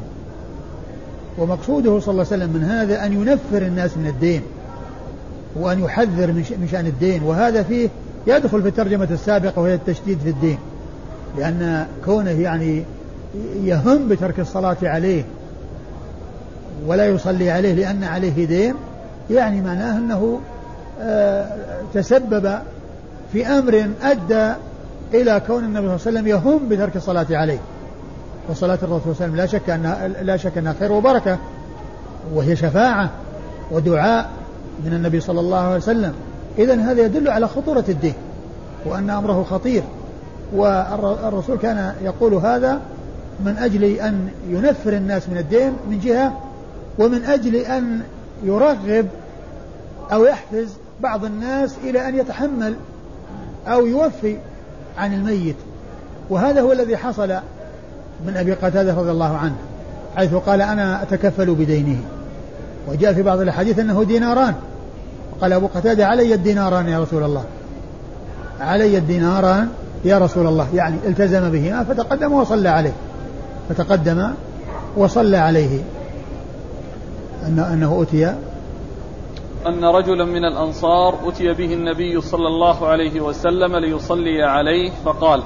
[1.37, 4.41] ومقصوده صلى الله عليه وسلم من هذا أن ينفر الناس من الدين
[5.55, 7.23] وأن يحذر من شأن الدين.
[7.23, 7.89] وهذا فيه
[8.27, 10.57] يدخل في الترجمة السابقة وهي التشديد في الدين.
[11.37, 12.83] لأن كونه يعني
[13.63, 15.23] يهم بترك الصلاة عليه
[16.87, 18.75] ولا يصلي عليه لأن عليه دين
[19.31, 20.39] يعني معناه أنه
[21.01, 21.47] آه،
[21.93, 22.59] تسبب
[23.33, 24.53] في أمر أدى
[25.13, 27.59] إلى كون النبي صلى الله عليه وسلم يهم بترك الصلاة عليه.
[28.49, 31.37] وصلاة الرسول صلى الله عليه وسلم لا شك أنها لا شك أنها خير وبركة
[32.33, 33.09] وهي شفاعة
[33.71, 34.29] ودعاء
[34.85, 36.13] من النبي صلى الله عليه وسلم.
[36.57, 38.13] إذا هذا يدل على خطورة الدين
[38.85, 39.83] وأن أمره خطير.
[40.55, 42.81] والرسول كان يقول هذا
[43.45, 46.33] من أجل أن ينفر الناس من الدين من جهة
[46.99, 48.01] ومن أجل أن
[48.43, 49.07] يرغب
[50.11, 52.75] أو يحفز بعض الناس إلى أن يتحمل
[53.67, 54.37] أو يوفي
[54.97, 55.55] عن الميت.
[56.29, 57.29] وهذا هو الذي حصل
[58.25, 59.55] من أبي قتادة رضي الله عنه
[60.15, 61.97] حيث قال أنا أتكفل بدينه.
[62.87, 64.53] وجاء في بعض الأحاديث أنه ديناران.
[65.41, 67.43] قال أبو قتادة علي الديناران يا رسول الله.
[68.59, 69.69] علي الديناران
[70.05, 70.67] يا رسول الله.
[70.73, 72.93] يعني التزم بهما فتقدم وصلى عليه.
[73.69, 74.31] فتقدم
[74.97, 75.79] وصلى عليه.
[77.47, 78.35] أنه, أنه أتي
[79.67, 85.43] أن رجلا من الأنصار أتي به النبي صلى الله عليه وسلم ليصلي عليه فقال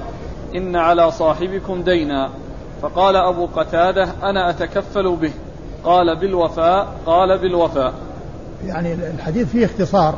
[0.54, 2.30] إن على صاحبكم دينا.
[2.82, 5.32] فقال أبو قتادة أنا أتكفل به.
[5.84, 7.92] قال بالوفاء قال بالوفاء.
[8.66, 10.14] يعني الحديث فيه اختصار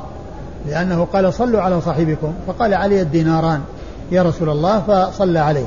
[0.67, 3.61] لأنه قال صلوا على صاحبكم فقال علي الديناران
[4.13, 5.67] يا رسول الله فصلى عليه.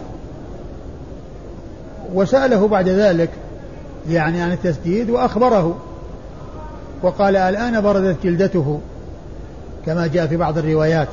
[2.13, 3.30] وسأله بعد ذلك
[4.10, 5.76] يعني عن التسديد وأخبره.
[7.04, 8.80] وقال الآن بردت جلدته
[9.86, 11.08] كما جاء في بعض الروايات.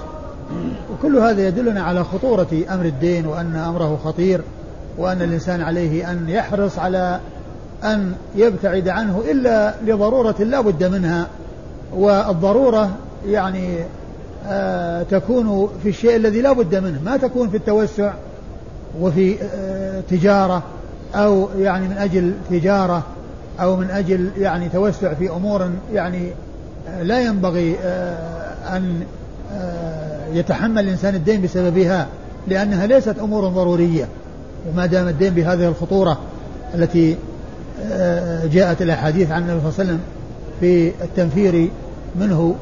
[0.93, 4.41] وكل هذا يدلنا على خطورة أمر الدين وأن أمره خطير
[4.99, 7.21] وأن الإنسان عليه أن يحرص على
[7.85, 11.27] أن يبتعد عنه إلا لضرورة لا بد منها.
[11.95, 12.91] والضرورة
[13.27, 13.79] يعني
[14.47, 18.13] آه تكون في الشيء الذي لا بد منه ما تكون في التوسع
[19.01, 20.63] وفي آه تجارة
[21.15, 23.03] أو يعني من أجل تجارة.
[23.61, 26.33] أو من أجل يعني توسع في أمور يعني
[26.89, 29.03] آه، لا ينبغي آه، أن
[29.53, 32.07] آه، يتحمل الإنسان الدين بسببها
[32.49, 34.09] لأنها ليست أمور ضرورية
[34.69, 36.19] وما دام الدين بهذه الخطورة
[36.75, 37.17] التي
[38.45, 40.01] جاءت الأحاديث عن النبي صلى الله عليه وسلم
[40.61, 41.71] في التنفير
[42.21, 42.55] منه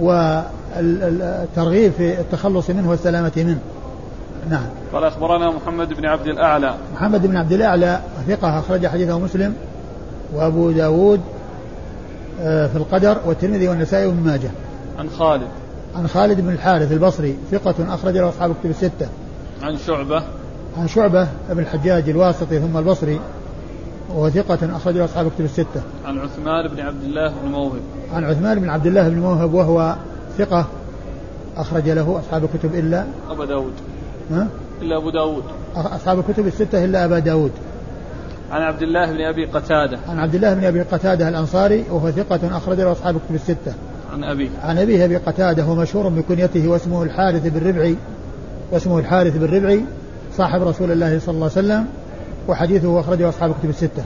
[0.00, 3.58] والترغيب في التخلص منه والسلامة منه.
[4.50, 4.66] نعم.
[4.92, 6.74] قال أخبرنا محمد بن عبد الأعلى.
[6.94, 9.54] محمد بن عبد الأعلى ثقة أخرج حديثه مسلم.
[10.34, 11.20] وأبو داود
[12.40, 14.50] آه، في القدر والترمذي والنسائي وابن ماجه.
[14.98, 15.48] عن خالد.
[15.96, 19.08] عن خالد بن الحارث البصري ثقة أخرج له أصحاب كتب الستة.
[19.62, 20.22] عن شعبة.
[20.78, 23.20] عن شعبة بن الحجاج الواسطي ثم البصري
[24.08, 25.82] وهو ثقة أخرج له أصحاب كتب الستة.
[26.04, 27.80] عن عثمان بن عبد الله بن موهب.
[28.12, 29.96] عن عثمان بن عبد الله بن موهب وهو
[30.38, 30.66] ثقة
[31.56, 33.72] أخرج له أصحاب الكتب إلا أبا داود.
[34.30, 34.48] ها؟
[34.82, 35.42] إلا أبو داود.
[35.76, 37.52] أصحاب الكتب الستة إلا أبا داود.
[38.50, 39.98] عن عبد الله بن أبي قتادة.
[40.08, 43.74] عن عبد الله بن أبي قتادة الأنصاري وهو ثقة أخرج له أصحاب الكتب الستة.
[44.12, 47.96] عن أبي عن أبيه أبي قتادة هو مشهور بكنيته واسمه الحارث بن ربعي
[48.72, 49.84] واسمه الحارث بن ربعي
[50.32, 51.86] صاحب رسول الله صلى الله عليه وسلم
[52.48, 54.04] وحديثه أخرجه أصحاب الكتب الستة.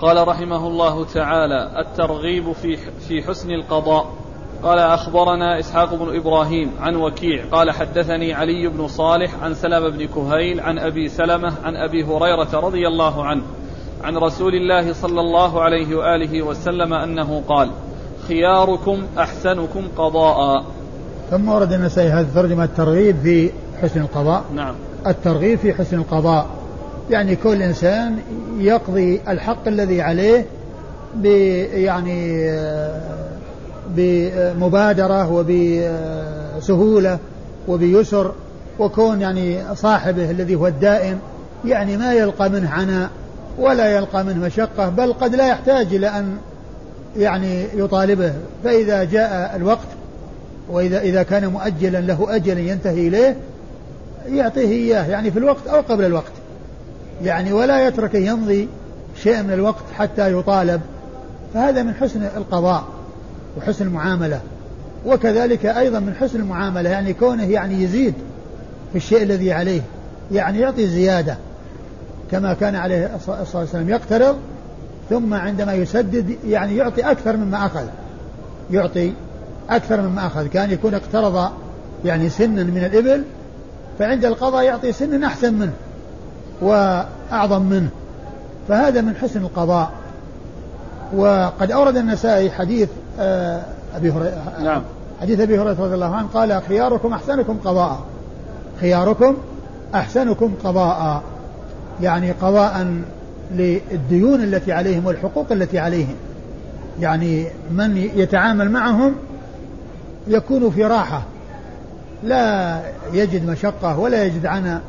[0.00, 2.76] قال رحمه الله تعالى الترغيب في
[3.08, 4.14] في حسن القضاء.
[4.62, 7.44] قال أخبرنا إسحاق بن إبراهيم عن وكيع.
[7.52, 12.60] قال حدثني علي بن صالح عن سلمة بن كهيل عن أبي سلمة عن أبي هريرة
[12.60, 13.42] رضي الله عنه.
[14.04, 17.70] عن رسول الله صلى الله عليه وآله وسلم أنه قال
[18.28, 20.64] خياركم أحسنكم قضاء.
[21.30, 23.50] ثم ورد النسائي هذه الترجمة الترغيب في
[23.82, 24.44] حسن القضاء.
[24.54, 24.74] نعم.
[25.06, 26.46] الترغيب في حسن القضاء
[27.10, 28.18] يعني كل إنسان
[28.58, 30.46] يقضي الحق الذي عليه
[31.14, 31.24] ب
[31.74, 32.50] يعني
[33.96, 37.18] بمبادرة وبسهولة
[37.68, 38.32] وبيسر
[38.78, 41.18] وكون يعني صاحبه الذي هو الدائن
[41.64, 43.10] يعني ما يلقى منه عناء.
[43.60, 46.36] ولا يلقى منه مشقة بل قد لا يحتاج إلى أن
[47.16, 48.32] يعني يطالبه.
[48.64, 49.86] فإذا جاء الوقت
[50.70, 53.36] وإذا إذا كان مؤجلا له أجل ينتهي إليه
[54.28, 56.32] يعطيه إياه يعني في الوقت أو قبل الوقت.
[57.22, 58.68] يعني ولا يترك يمضي
[59.22, 60.80] شيء من الوقت حتى يطالب.
[61.54, 62.84] فهذا من حسن القضاء
[63.58, 64.40] وحسن المعاملة.
[65.06, 68.14] وكذلك أيضا من حسن المعاملة يعني كونه يعني يزيد
[68.92, 69.82] في الشيء الذي عليه
[70.32, 71.36] يعني يعطي زيادة.
[72.30, 74.36] كما كان عليه الصلاة والسلام يقترض
[75.10, 77.84] ثم عندما يسدد يعني يعطي أكثر مما أخذ.
[78.70, 79.12] يعطي
[79.70, 80.46] أكثر مما أخذ.
[80.46, 81.50] كان يكون اقترض
[82.04, 83.24] يعني سنا من الإبل
[83.98, 85.72] فعند القضاء يعطي سنا أحسن منه
[86.60, 87.88] وأعظم منه.
[88.68, 89.90] فهذا من حسن القضاء.
[91.16, 92.88] وقد أورد النسائي حديث
[93.20, 93.62] آه،
[93.96, 94.82] أبي هريرة نعم.
[95.20, 97.98] حديث أبي هريرة رضي الله عنه قال خياركم أحسنكم قضاء.
[98.80, 99.36] خياركم
[99.94, 101.22] أحسنكم قضاء.
[102.02, 102.86] يعني قضاء
[103.54, 106.14] للديون التي عليهم والحقوق التي عليهم.
[107.00, 109.14] يعني من يتعامل معهم
[110.28, 111.22] يكون في راحة.
[112.24, 112.80] لا
[113.12, 114.80] يجد مشقة ولا يجد عنا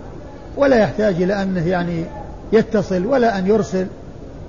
[0.58, 2.06] ولا يحتاج إلى أنه يعني
[2.52, 3.88] يتصل ولا أن يرسل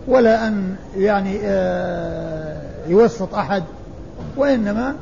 [0.09, 2.57] ولا أن يعني آه،
[2.89, 3.63] يوسط أحد.
[4.37, 4.95] وإنما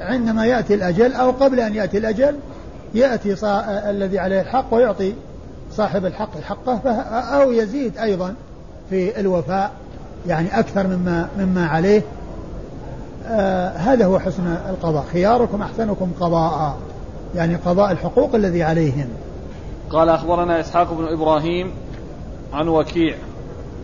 [0.00, 2.34] عندما يأتي الأجل أو قبل أن يأتي الأجل
[2.94, 3.36] يأتي
[3.90, 5.14] الذي عليه الحق ويعطي
[5.72, 8.34] صاحب الحق حقه أو يزيد أيضا
[8.90, 9.70] في الوفاء
[10.26, 12.02] يعني أكثر مما مما عليه.
[13.26, 15.04] آه هذا هو حسن القضاء.
[15.12, 16.76] خياركم أحسنكم قضاء
[17.34, 19.08] يعني قضاء الحقوق الذي عليهم.
[19.90, 21.70] قال أخبرنا إسحاق بن إبراهيم
[22.52, 23.16] عن وكيع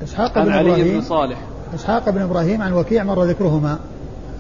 [0.05, 1.39] إسحاق عن بن علي إبراهيم بن صالح.
[1.75, 3.79] إسحاق بن إبراهيم عن وكيع مر ذكرهما.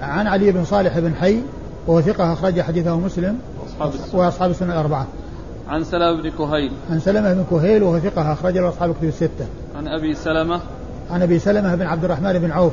[0.01, 1.41] عن علي بن صالح بن حي
[1.87, 4.21] وهو ثقة أخرج حديثه مسلم وأصحاب السنة.
[4.21, 5.07] وأصحاب السنة الأربعة.
[5.69, 6.73] عن سلمة بن كهيل.
[6.91, 9.47] عن سلمة بن كهيل وهو ثقة أخرج له أصحاب الكتب الستة.
[9.77, 10.61] عن أبي سلمة.
[11.11, 12.73] عن أبي سلمة بن عبد الرحمن بن عوف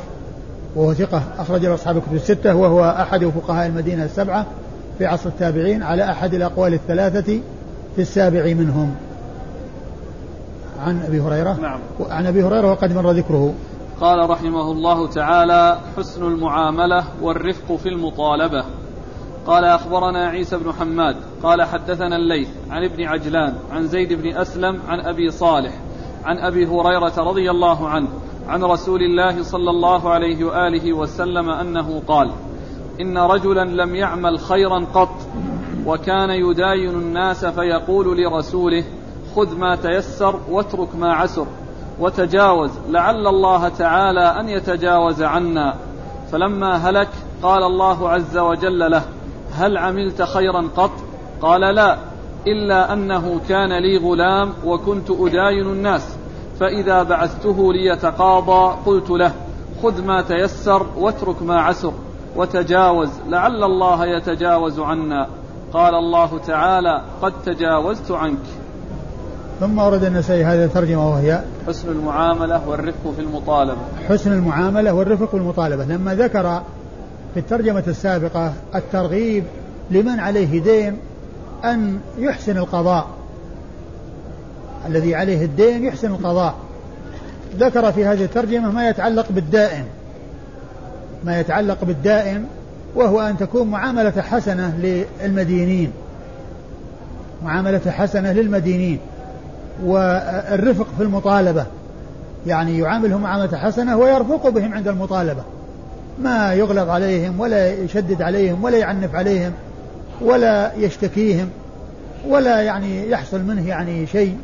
[0.76, 4.46] وهو ثقة أخرج له أصحاب الكتب الستة وهو أحد فقهاء المدينة السبعة
[4.98, 7.40] في عصر التابعين على أحد الأقوال الثلاثة
[7.96, 8.96] في السابع منهم.
[10.86, 11.60] عن أبي هريرة.
[11.62, 11.80] نعم.
[12.10, 13.54] عن أبي هريرة وقد مر ذكره.
[14.02, 18.64] قال رحمه الله تعالى حسن المعاملة والرفق في المطالبة.
[19.48, 24.80] قال أخبرنا عيسى بن حماد قال حدثنا الليث عن ابن عجلان عن زيد بن أسلم
[24.88, 25.74] عن أبي صالح
[26.26, 28.08] عن أبي هريرة رضي الله عنه
[28.48, 32.32] عن رسول الله صلى الله عليه وآله وسلم أنه قال
[33.02, 35.16] إن رجلا لم يعمل خيرا قط
[35.86, 38.84] وكان يداين الناس فيقول لرسوله
[39.36, 41.48] خذ ما تيسر واترك ما عسر
[42.00, 45.76] وتجاوز لعل الله تعالى أن يتجاوز عنا
[46.32, 47.10] فلما هلك
[47.44, 49.04] قال الله عز وجل له
[49.56, 50.92] هل عملت خيرا قط؟
[51.42, 51.98] قال لا
[52.48, 56.08] إلا أنه كان لي غلام وكنت أداين الناس
[56.60, 59.32] فإذا بعثته ليتقاضى قلت له
[59.84, 61.94] خذ ما تيسر واترك ما عسر
[62.36, 65.28] وتجاوز لعل الله يتجاوز عنا.
[65.74, 68.38] قال الله تعالى قد تجاوزت عنك.
[69.60, 73.82] ثم ورد النسائي هذه الترجمة وهي حسن المعاملة والرفق في المطالبة.
[74.10, 75.86] حسن المعاملة والرفق في المطالبة.
[75.86, 76.62] لما ذكر
[77.34, 79.44] في الترجمة السابقة الترغيب
[79.92, 80.98] لمن عليه دين
[81.66, 83.08] أن يحسن القضاء.
[84.88, 86.56] الذي عليه الدين يحسن القضاء.
[87.58, 89.86] ذكر في هذه الترجمة ما يتعلق بالدائن
[91.24, 92.46] ما يتعلق بالدائن
[92.96, 95.92] وهو أن تكون معاملة حسنة للمدينين.
[97.44, 99.00] معاملة حسنة للمدينين.
[99.84, 101.66] والرفق في المطالبة.
[102.48, 105.44] يعني يعاملهم معاملة حسنة ويرفق بهم عند المطالبة.
[106.20, 109.54] ما يغلظ عليهم ولا يشدد عليهم ولا يعنف عليهم
[110.22, 111.50] ولا يشتكيهم
[112.28, 114.38] ولا يعني يحصل منه يعني شيء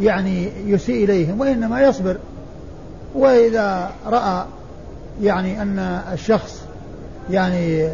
[0.00, 2.16] يعني يسيء إليهم وإنما يصبر.
[3.14, 4.44] وإذا رأى
[5.22, 5.78] يعني أن
[6.12, 6.62] الشخص
[7.30, 7.88] يعني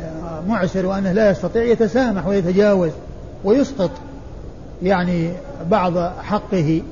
[0.48, 2.90] معسر وأنه لا يستطيع يتسامح ويتجاوز
[3.44, 3.90] ويسقط
[4.82, 5.30] يعني
[5.70, 6.82] بعض حقه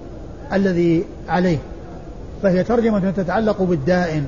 [0.52, 1.58] الذي عليه.
[2.42, 4.24] فهي ترجمة تتعلق بالدائن.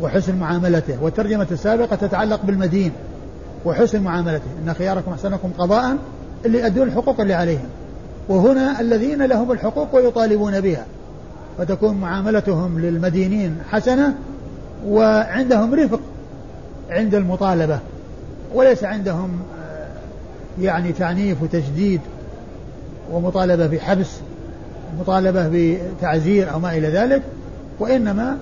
[0.00, 1.02] وحسن معاملته.
[1.02, 2.92] والترجمة السابقة تتعلق بالمدين
[3.64, 4.44] وحسن معاملته.
[4.64, 5.96] إن خياركم أحسنكم قضاء
[6.46, 7.68] اللي يؤدون الحقوق اللي عليهم.
[8.28, 10.84] وهنا الذين لهم الحقوق ويطالبون بها.
[11.58, 14.14] فتكون معاملتهم للمدينين حسنة
[14.86, 16.00] وعندهم رفق
[16.90, 17.78] عند المطالبة.
[18.54, 19.30] وليس عندهم
[20.60, 22.00] يعني تعنيف وتشديد
[23.12, 24.10] ومطالبة بحبس
[25.00, 27.22] مطالبة بتعزير أو ما إلى ذلك
[27.78, 28.38] وإنما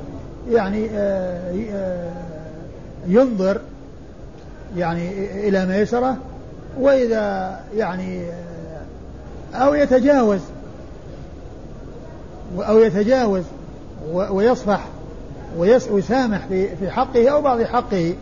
[0.50, 2.12] يعني آه، آه،
[3.08, 3.60] ينظر
[4.76, 5.08] يعني
[5.48, 6.16] إلى ميسرة
[6.78, 10.40] وإذا يعني آه، أو يتجاوز
[12.58, 13.42] أو يتجاوز
[14.12, 14.84] ويصفح
[15.58, 18.14] ويسامح في حقه أو بعض حقه.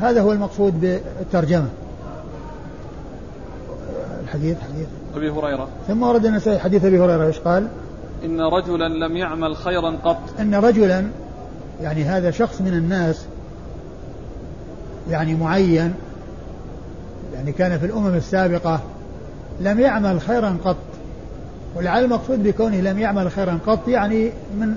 [0.00, 1.68] هذا هو المقصود بالترجمة.
[4.24, 4.86] الحديث حديث.
[5.16, 5.68] أبي هريرة.
[5.88, 7.68] ثم ورد النسائي حديث أبي هريرة إيش قال؟
[8.24, 10.18] إن رجلا لم يعمل خيرا قط.
[10.40, 11.06] إن رجلا
[11.82, 13.24] يعني هذا شخص من الناس
[15.10, 15.94] يعني معين
[17.34, 18.80] يعني كان في الأمم السابقة
[19.60, 20.76] لم يعمل خيرا قط
[21.76, 24.30] ولعل المقصود بكونه لم يعمل خيرا قط يعني
[24.60, 24.74] من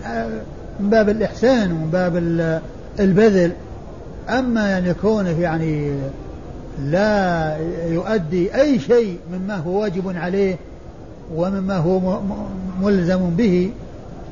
[0.80, 2.16] من باب الإحسان ومن باب
[3.00, 3.52] البذل.
[4.30, 5.92] أما أن يكون يعني
[6.84, 7.58] لا
[7.88, 10.56] يؤدي أي شيء مما هو واجب عليه
[11.36, 12.20] ومما هو
[12.82, 13.72] ملزم به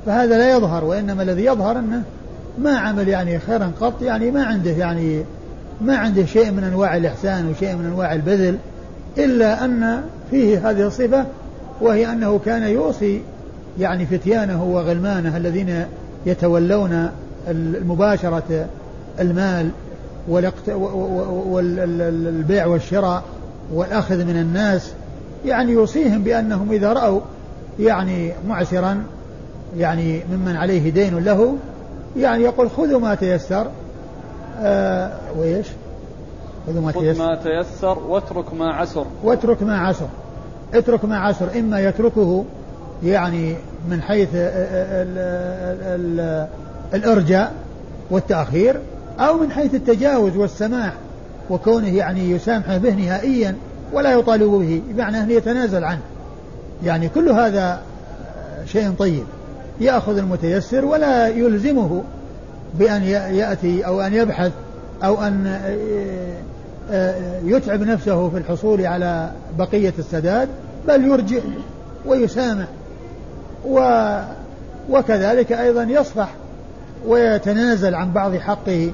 [0.05, 2.03] فهذا لا يظهر وإنما الذي يظهر أنه
[2.57, 5.23] ما عمل يعني خيرا قط يعني ما عنده يعني
[5.81, 8.57] ما عنده شيء من أنواع الإحسان وشيء من أنواع البذل
[9.17, 10.01] إلا أن
[10.31, 11.25] فيه هذه الصفة
[11.81, 13.21] وهي أنه كان يوصي
[13.79, 15.85] يعني فتيانه وغلمانه الذين
[16.25, 17.09] يتولون
[17.47, 18.65] المباشرة
[19.19, 19.69] المال
[21.47, 23.23] والبيع والشراء
[23.73, 24.91] والأخذ من الناس
[25.45, 27.21] يعني يوصيهم بأنهم إذا رأوا
[27.79, 29.03] يعني معسرا
[29.77, 31.55] يعني ممن عليه دين له
[32.17, 33.67] يعني يقول خذوا ما تيسر.
[34.59, 35.67] آه وإيش؟
[36.67, 37.13] خذوا ما تيسر.
[37.13, 39.05] خذ ما تيسر واترك ما عسر.
[39.23, 40.07] واترك ما عسر.
[40.73, 41.59] اترك ما عسر.
[41.59, 42.45] إما يتركه
[43.03, 43.55] يعني
[43.89, 44.29] من حيث
[46.93, 47.53] الإرجاء
[48.11, 48.79] والتأخير
[49.19, 50.93] أو من حيث التجاوز والسماح
[51.49, 53.55] وكونه يعني يسامح به نهائيا
[53.93, 56.01] ولا يطالب به بمعنى أن يتنازل عنه.
[56.83, 57.81] يعني كل هذا
[58.65, 59.23] شيء طيب.
[59.79, 62.03] يأخذ المتيسر ولا يلزمه
[62.73, 63.03] بأن
[63.33, 64.51] يأتي أو أن يبحث
[65.03, 65.59] أو أن
[67.43, 70.49] يتعب نفسه في الحصول على بقية السداد
[70.87, 71.39] بل يرجع
[72.05, 72.67] ويسامح
[73.65, 73.79] و
[74.89, 76.29] وكذلك أيضا يصفح
[77.07, 78.91] ويتنازل عن بعض حقه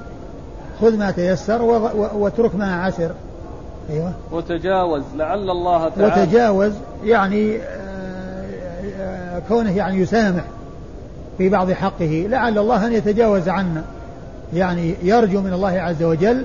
[0.80, 1.62] خذ ما تيسر
[2.14, 3.10] واترك ما عسر.
[3.90, 4.12] أيوة.
[4.32, 6.22] وتجاوز لعل الله تعالى.
[6.22, 6.72] وتجاوز
[7.04, 8.44] يعني آه،
[9.00, 10.44] آه، كونه يعني يسامح.
[11.38, 13.84] في بعض حقه لعل الله أن يتجاوز عنا.
[14.54, 16.44] يعني يرجو من الله عز وجل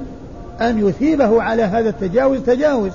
[0.61, 2.91] أن يثيبه على هذا التجاوز تجاوز.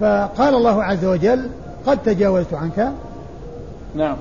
[0.00, 1.46] فقال الله عز وجل
[1.86, 2.92] قد تجاوزت عنك؟
[3.94, 4.16] نعم.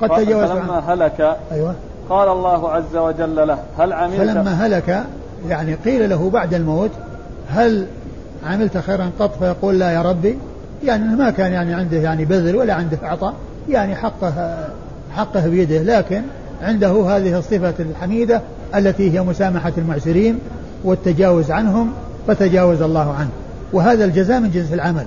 [0.00, 0.62] قد تجاوزت عنك.
[0.62, 1.74] فلما هلك أيوة.
[2.10, 5.04] قال الله عز وجل له هل عملت؟ فلما هلك
[5.48, 6.90] يعني قيل له بعد الموت
[7.48, 7.86] هل
[8.46, 10.38] عملت خيرا قط؟ فيقول لا يا ربي.
[10.84, 13.34] يعني ما كان يعني عنده يعني بذل ولا عنده عطاء
[13.68, 14.58] يعني حقه
[15.16, 16.22] حقه بيده لكن
[16.62, 18.40] عنده هذه الصفة الحميدة
[18.74, 20.38] التي هي مسامحة المعسرين
[20.84, 21.92] والتجاوز عنهم
[22.28, 23.30] فتجاوز الله عنه.
[23.72, 25.06] وهذا الجزاء من جنس العمل.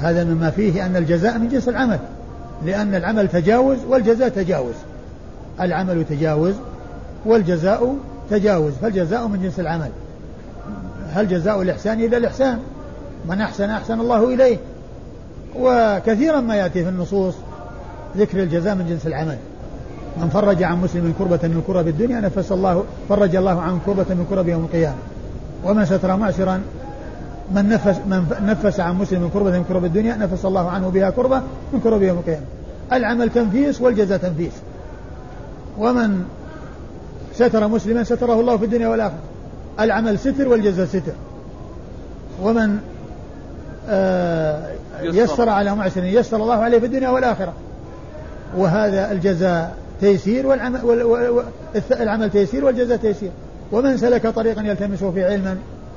[0.00, 1.98] هذا مما فيه أن الجزاء من جنس العمل.
[2.66, 4.74] لأن العمل تجاوز والجزاء تجاوز.
[5.60, 6.54] العمل تجاوز
[7.26, 7.96] والجزاء
[8.30, 8.72] تجاوز.
[8.82, 9.90] فالجزاء من جنس العمل؟
[11.12, 12.58] هل جزاء الإحسان إلا الإحسان؟
[13.28, 14.56] من أحسن أحسن الله إليه.
[15.58, 17.34] وكثيرا ما يأتي في النصوص
[18.18, 19.36] ذكر الجزاء من جنس العمل.
[20.20, 24.26] من فرج عن مسلم كربة من كرب الدنيا نفس الله فرج الله عن كربة من
[24.30, 24.96] كرب يوم القيامة.
[25.64, 26.60] ومن ستر معسرا
[27.54, 31.42] من نفس من نفس عن مسلم كربة من كرب الدنيا نفس الله عنه بها كربة
[31.72, 32.44] من كرب يوم القيامة.
[32.92, 34.52] العمل تنفيس والجزاء تنفيس.
[35.78, 36.24] ومن
[37.34, 39.18] ستر مسلما ستره الله في الدنيا والآخرة.
[39.80, 41.12] العمل ستر والجزاء ستر.
[42.42, 42.78] ومن
[43.88, 44.70] آه
[45.02, 45.48] يسر.
[45.48, 47.52] على معسر يسر الله عليه في الدنيا والآخرة.
[48.56, 50.80] وهذا الجزاء تيسير والعمل
[51.90, 53.30] العمل تيسير والجزاء تيسير.
[53.72, 55.56] ومن سلك طريقا يلتمسه في علما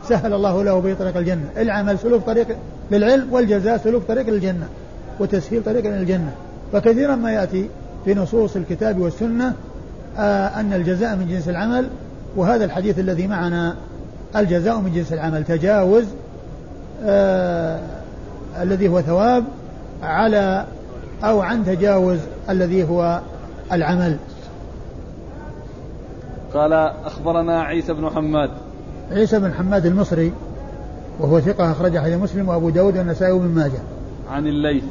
[0.10, 1.50] سهل الله له به طريق الجنة.
[1.58, 2.48] العمل سلوك طريق
[2.92, 4.68] للعلم والجزاء سلوك طريق للجنة
[5.20, 6.32] وتسهيل طريق للجنة.
[6.74, 7.70] فكثيرا ما يأتي
[8.06, 9.54] في نصوص الكتاب والسنة
[10.18, 11.88] آه أن الجزاء من جنس العمل
[12.36, 13.76] وهذا الحديث الذي معنا
[14.36, 16.04] الجزاء من جنس العمل تجاوز
[17.06, 17.80] آه
[18.62, 19.44] الذي هو ثواب
[20.04, 20.66] على
[21.24, 23.22] أو عن تجاوز الذي هو
[23.72, 24.18] العمل.
[26.54, 26.74] قال
[27.06, 28.50] أخبرنا عيسى بن حماد.
[29.12, 30.34] عيسى بن حماد المصري
[31.20, 33.80] وهو ثقة أخرج حديث مسلم وأبو داود والنسائي وابن ماجه.
[34.32, 34.84] عن الليث.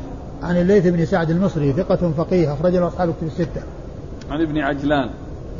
[0.42, 3.62] عن الليث بن سعد المصري ثقة فقيه أخرج له أصحاب كتب الستة.
[4.30, 5.10] عن ابن عجلان.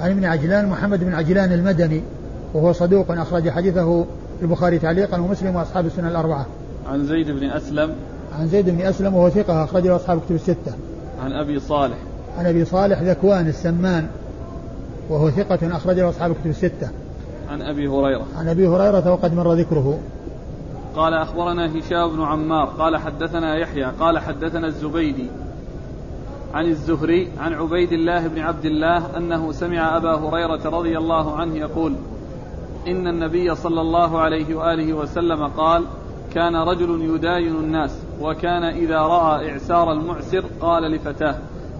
[0.00, 2.02] عن ابن عجلان محمد بن عجلان المدني
[2.54, 4.04] وهو صدوق أخرج حديثه
[4.42, 6.46] البخاري تعليقا ومسلم وأصحاب السنة الأربعة.
[6.86, 7.90] عن زيد بن أسلم.
[8.38, 10.72] عن زيد بن أسلم وهو ثقة أخرج له أصحاب كتب الستة.
[11.24, 11.96] عن أبي صالح.
[12.38, 14.06] عن أبي صالح ذكوان السمان
[15.10, 16.88] وهو ثقة أخرج له أصحاب كتب الستة.
[17.50, 18.26] عن أبي هريرة.
[18.38, 19.98] عن أبي هريرة وقد مر ذكره.
[20.96, 25.26] قال أخبرنا هشام بن عمار قال حدثنا يحيى قال حدثنا الزبيدي
[26.54, 31.56] عن الزهري عن عبيد الله بن عبد الله أنه سمع أبا هريرة رضي الله عنه
[31.56, 31.94] يقول
[32.86, 35.84] إن النبي صلى الله عليه وآله وسلم قال
[36.34, 41.34] كان رجل يداين الناس وكان إذا رأى إعسار المعسر قال لفتاه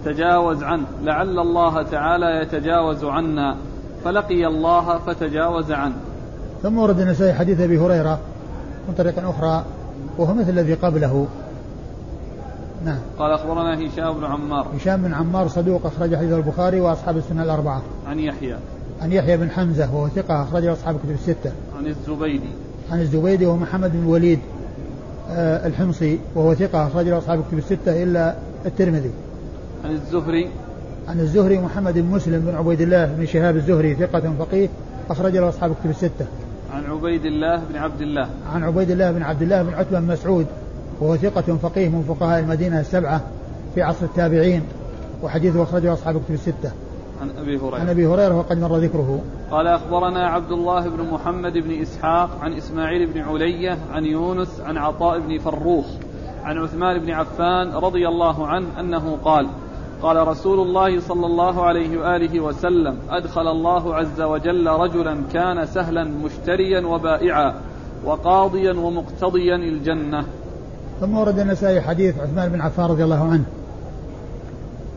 [0.05, 3.55] تجاوز عنه لعل الله تعالى يتجاوز عنا.
[4.03, 5.95] فلقي الله فتجاوز عنه.
[6.63, 8.19] ثم ورد النسائي حديث أبي هريرة
[8.87, 9.65] من طريق أخرى
[10.17, 11.27] وهو مثل الذي قبله.
[12.85, 12.99] نعم.
[13.19, 14.67] قال أخبرنا هشام بن عمار.
[14.75, 17.81] هشام بن عمار صدوق أخرج حديث البخاري وأصحاب السنة الأربعة.
[18.07, 18.57] عن يحيى.
[19.01, 21.51] عن يحيى بن حمزة وهو ثقة اخرج أصحاب الكتب الستة.
[21.77, 22.49] عن الزبيدي.
[22.91, 24.39] عن الزبيدي ومحمد بن الوليد
[25.29, 28.35] آه الحمصي وهو ثقة أخرج أصحاب الكتب الستة إلا
[28.65, 29.11] الترمذي
[29.85, 30.49] عن الزهري
[31.07, 34.69] عن الزهري محمد بن مسلم بن عبيد الله بن شهاب الزهري ثقة فقيه
[35.09, 36.25] أخرج له أصحاب الكتب الستة.
[36.73, 38.29] عن عبيد الله بن عبد الله.
[38.53, 40.45] عن عبيد الله بن عبد الله بن عتبة بن مسعود
[40.99, 43.21] وهو ثقة فقيه من فقهاء المدينة السبعة
[43.75, 44.61] في عصر التابعين
[45.23, 46.71] وحديثه أخرجه أصحاب الكتب الستة.
[47.21, 47.75] عن أبي هريرة.
[47.75, 49.21] عن أبي هريرة وقد مر ذكره.
[49.51, 54.77] قال أخبرنا عبد الله بن محمد بن إسحاق عن إسماعيل بن علية عن يونس عن
[54.77, 55.85] عطاء بن فروخ
[56.43, 59.47] عن عثمان بن عفان رضي الله عنه أنه قال
[60.01, 66.03] قال رسول الله صلى الله عليه وآله وسلم أدخل الله عز وجل رجلا كان سهلا
[66.03, 67.53] مشتريا وبائعا
[68.05, 70.25] وقاضيا ومقتضيا الجنة.
[70.99, 73.43] ثم ورد النسائي حديث عثمان بن عفان رضي الله عنه.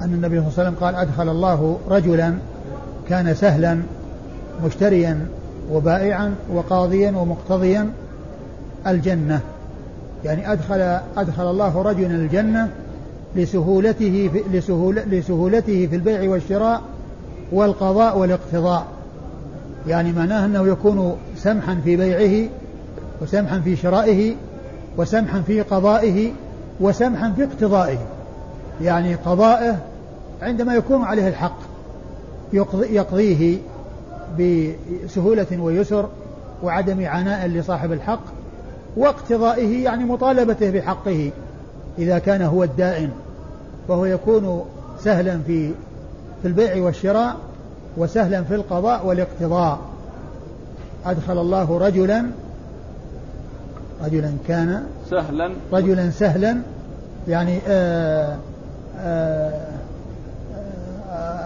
[0.04, 2.34] أن النبي صلى الله عليه وسلم قال أدخل الله رجلا
[3.08, 3.78] كان سهلا
[4.64, 5.26] مشتريا
[5.72, 7.90] وبائعا وقاضيا ومقتضيا
[8.86, 9.40] الجنة.
[10.24, 12.68] يعني أدخل أدخل الله رجلا الجنة
[13.36, 16.82] لسهولته في لسهول لسهولته في البيع والشراء
[17.52, 18.86] والقضاء والاقتضاء.
[19.88, 22.48] يعني معناه أنه يكون سمحا في بيعه
[23.22, 24.34] وسمحا في شرائه
[24.96, 26.32] وسمحا في قضائه
[26.80, 27.98] وسمحا في اقتضائه.
[28.80, 29.91] يعني قضائه
[30.42, 31.58] عندما يكون عليه الحق
[32.90, 33.58] يقضيه
[34.38, 36.08] بسهولة ويسر
[36.62, 38.20] وعدم عناء لصاحب الحق
[38.96, 41.30] واقتضائه يعني مطالبته بحقه
[41.98, 43.10] إذا كان هو الدائن
[43.88, 44.64] فهو يكون
[44.98, 45.70] سهلا في
[46.42, 47.36] في البيع والشراء
[47.96, 49.78] وسهلا في القضاء والاقتضاء.
[51.06, 52.26] أدخل الله رجلا
[54.04, 55.52] رجلا كان سهلا.
[55.72, 56.56] رجلا سهلا
[57.28, 58.36] يعني آآ
[58.98, 59.81] آآ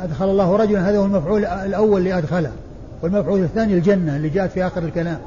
[0.05, 2.51] أدخل الله رجلا هذا هو المفعول الأول لأدخله
[3.03, 5.19] والمفعول الثاني الجنة اللي جاءت في آخر الكلام.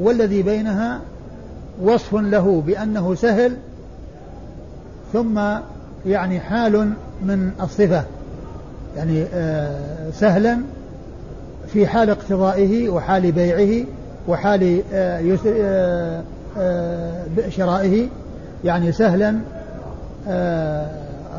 [0.00, 1.00] والذي بينها
[1.82, 3.56] وصف له بأنه سهل
[5.12, 5.40] ثم
[6.06, 8.04] يعني حال من الصفة.
[8.96, 10.58] يعني آه سهلا
[11.72, 13.86] في حال اقتضائه وحال بيعه
[14.28, 16.22] وحال آه
[16.58, 17.12] آه
[17.48, 18.08] شرائه.
[18.64, 19.36] يعني سهلا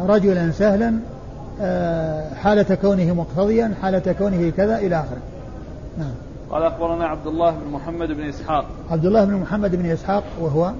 [0.07, 0.93] رجلا سهلا
[2.35, 5.21] حالة كونه مقتضيا حالة كونه كذا إلى آخره.
[5.97, 6.11] نعم.
[6.51, 8.65] قال أخبرنا عبد الله بن محمد بن إسحاق.
[8.91, 10.71] عبد الله بن محمد بن إسحاق وهو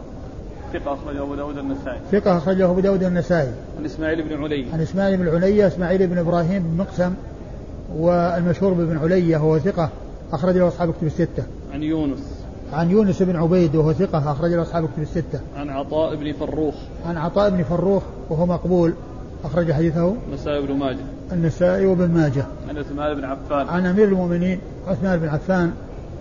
[0.73, 1.99] ثقة أخرجه أبو داود النسائي.
[2.11, 3.51] ثقة أخرجه أبو داود النسائي.
[3.80, 4.65] عن إسماعيل بن علي.
[4.73, 7.13] عن إسماعيل بن علية إسماعيل بن إبراهيم بن مقسم
[7.95, 9.89] والمشهور بابن علية وهو ثقة
[10.34, 11.43] أخرج له أصحاب كتب الستة.
[11.73, 12.19] عن يونس.
[12.73, 15.39] عن يونس بن عبيد وهو ثقة أخرج له أصحاب كتب الستة.
[15.57, 16.76] عن عطاء بن فروخ.
[17.05, 18.93] عن عطاء بن فروخ وهو مقبول.
[19.45, 20.97] أخرج حديثه النسائي بن ماجه.
[21.31, 22.45] النسائي وابن ماجه.
[22.69, 23.67] عن عثمان بن عفان.
[23.69, 25.71] عن أمير المؤمنين عثمان بن عفان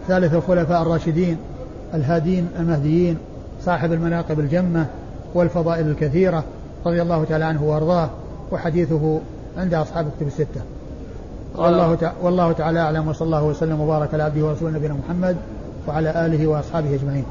[0.08, 1.36] ثالث الخلفاء الراشدين
[1.94, 3.18] الهادين المهديين
[3.62, 4.86] صاحب المناقب الجمة
[5.34, 6.44] والفضائل الكثيرة
[6.86, 8.10] رضي الله تعالى عنه وأرضاه
[8.52, 9.20] وحديثه
[9.58, 10.60] عند أصحاب الكتب الستة.
[11.56, 12.12] والله, تع...
[12.22, 15.36] والله تعالى أعلم وصلى الله وسلم وبارك على عبده ورسوله نبينا محمد
[15.88, 17.24] وعلى آله وأصحابه أجمعين.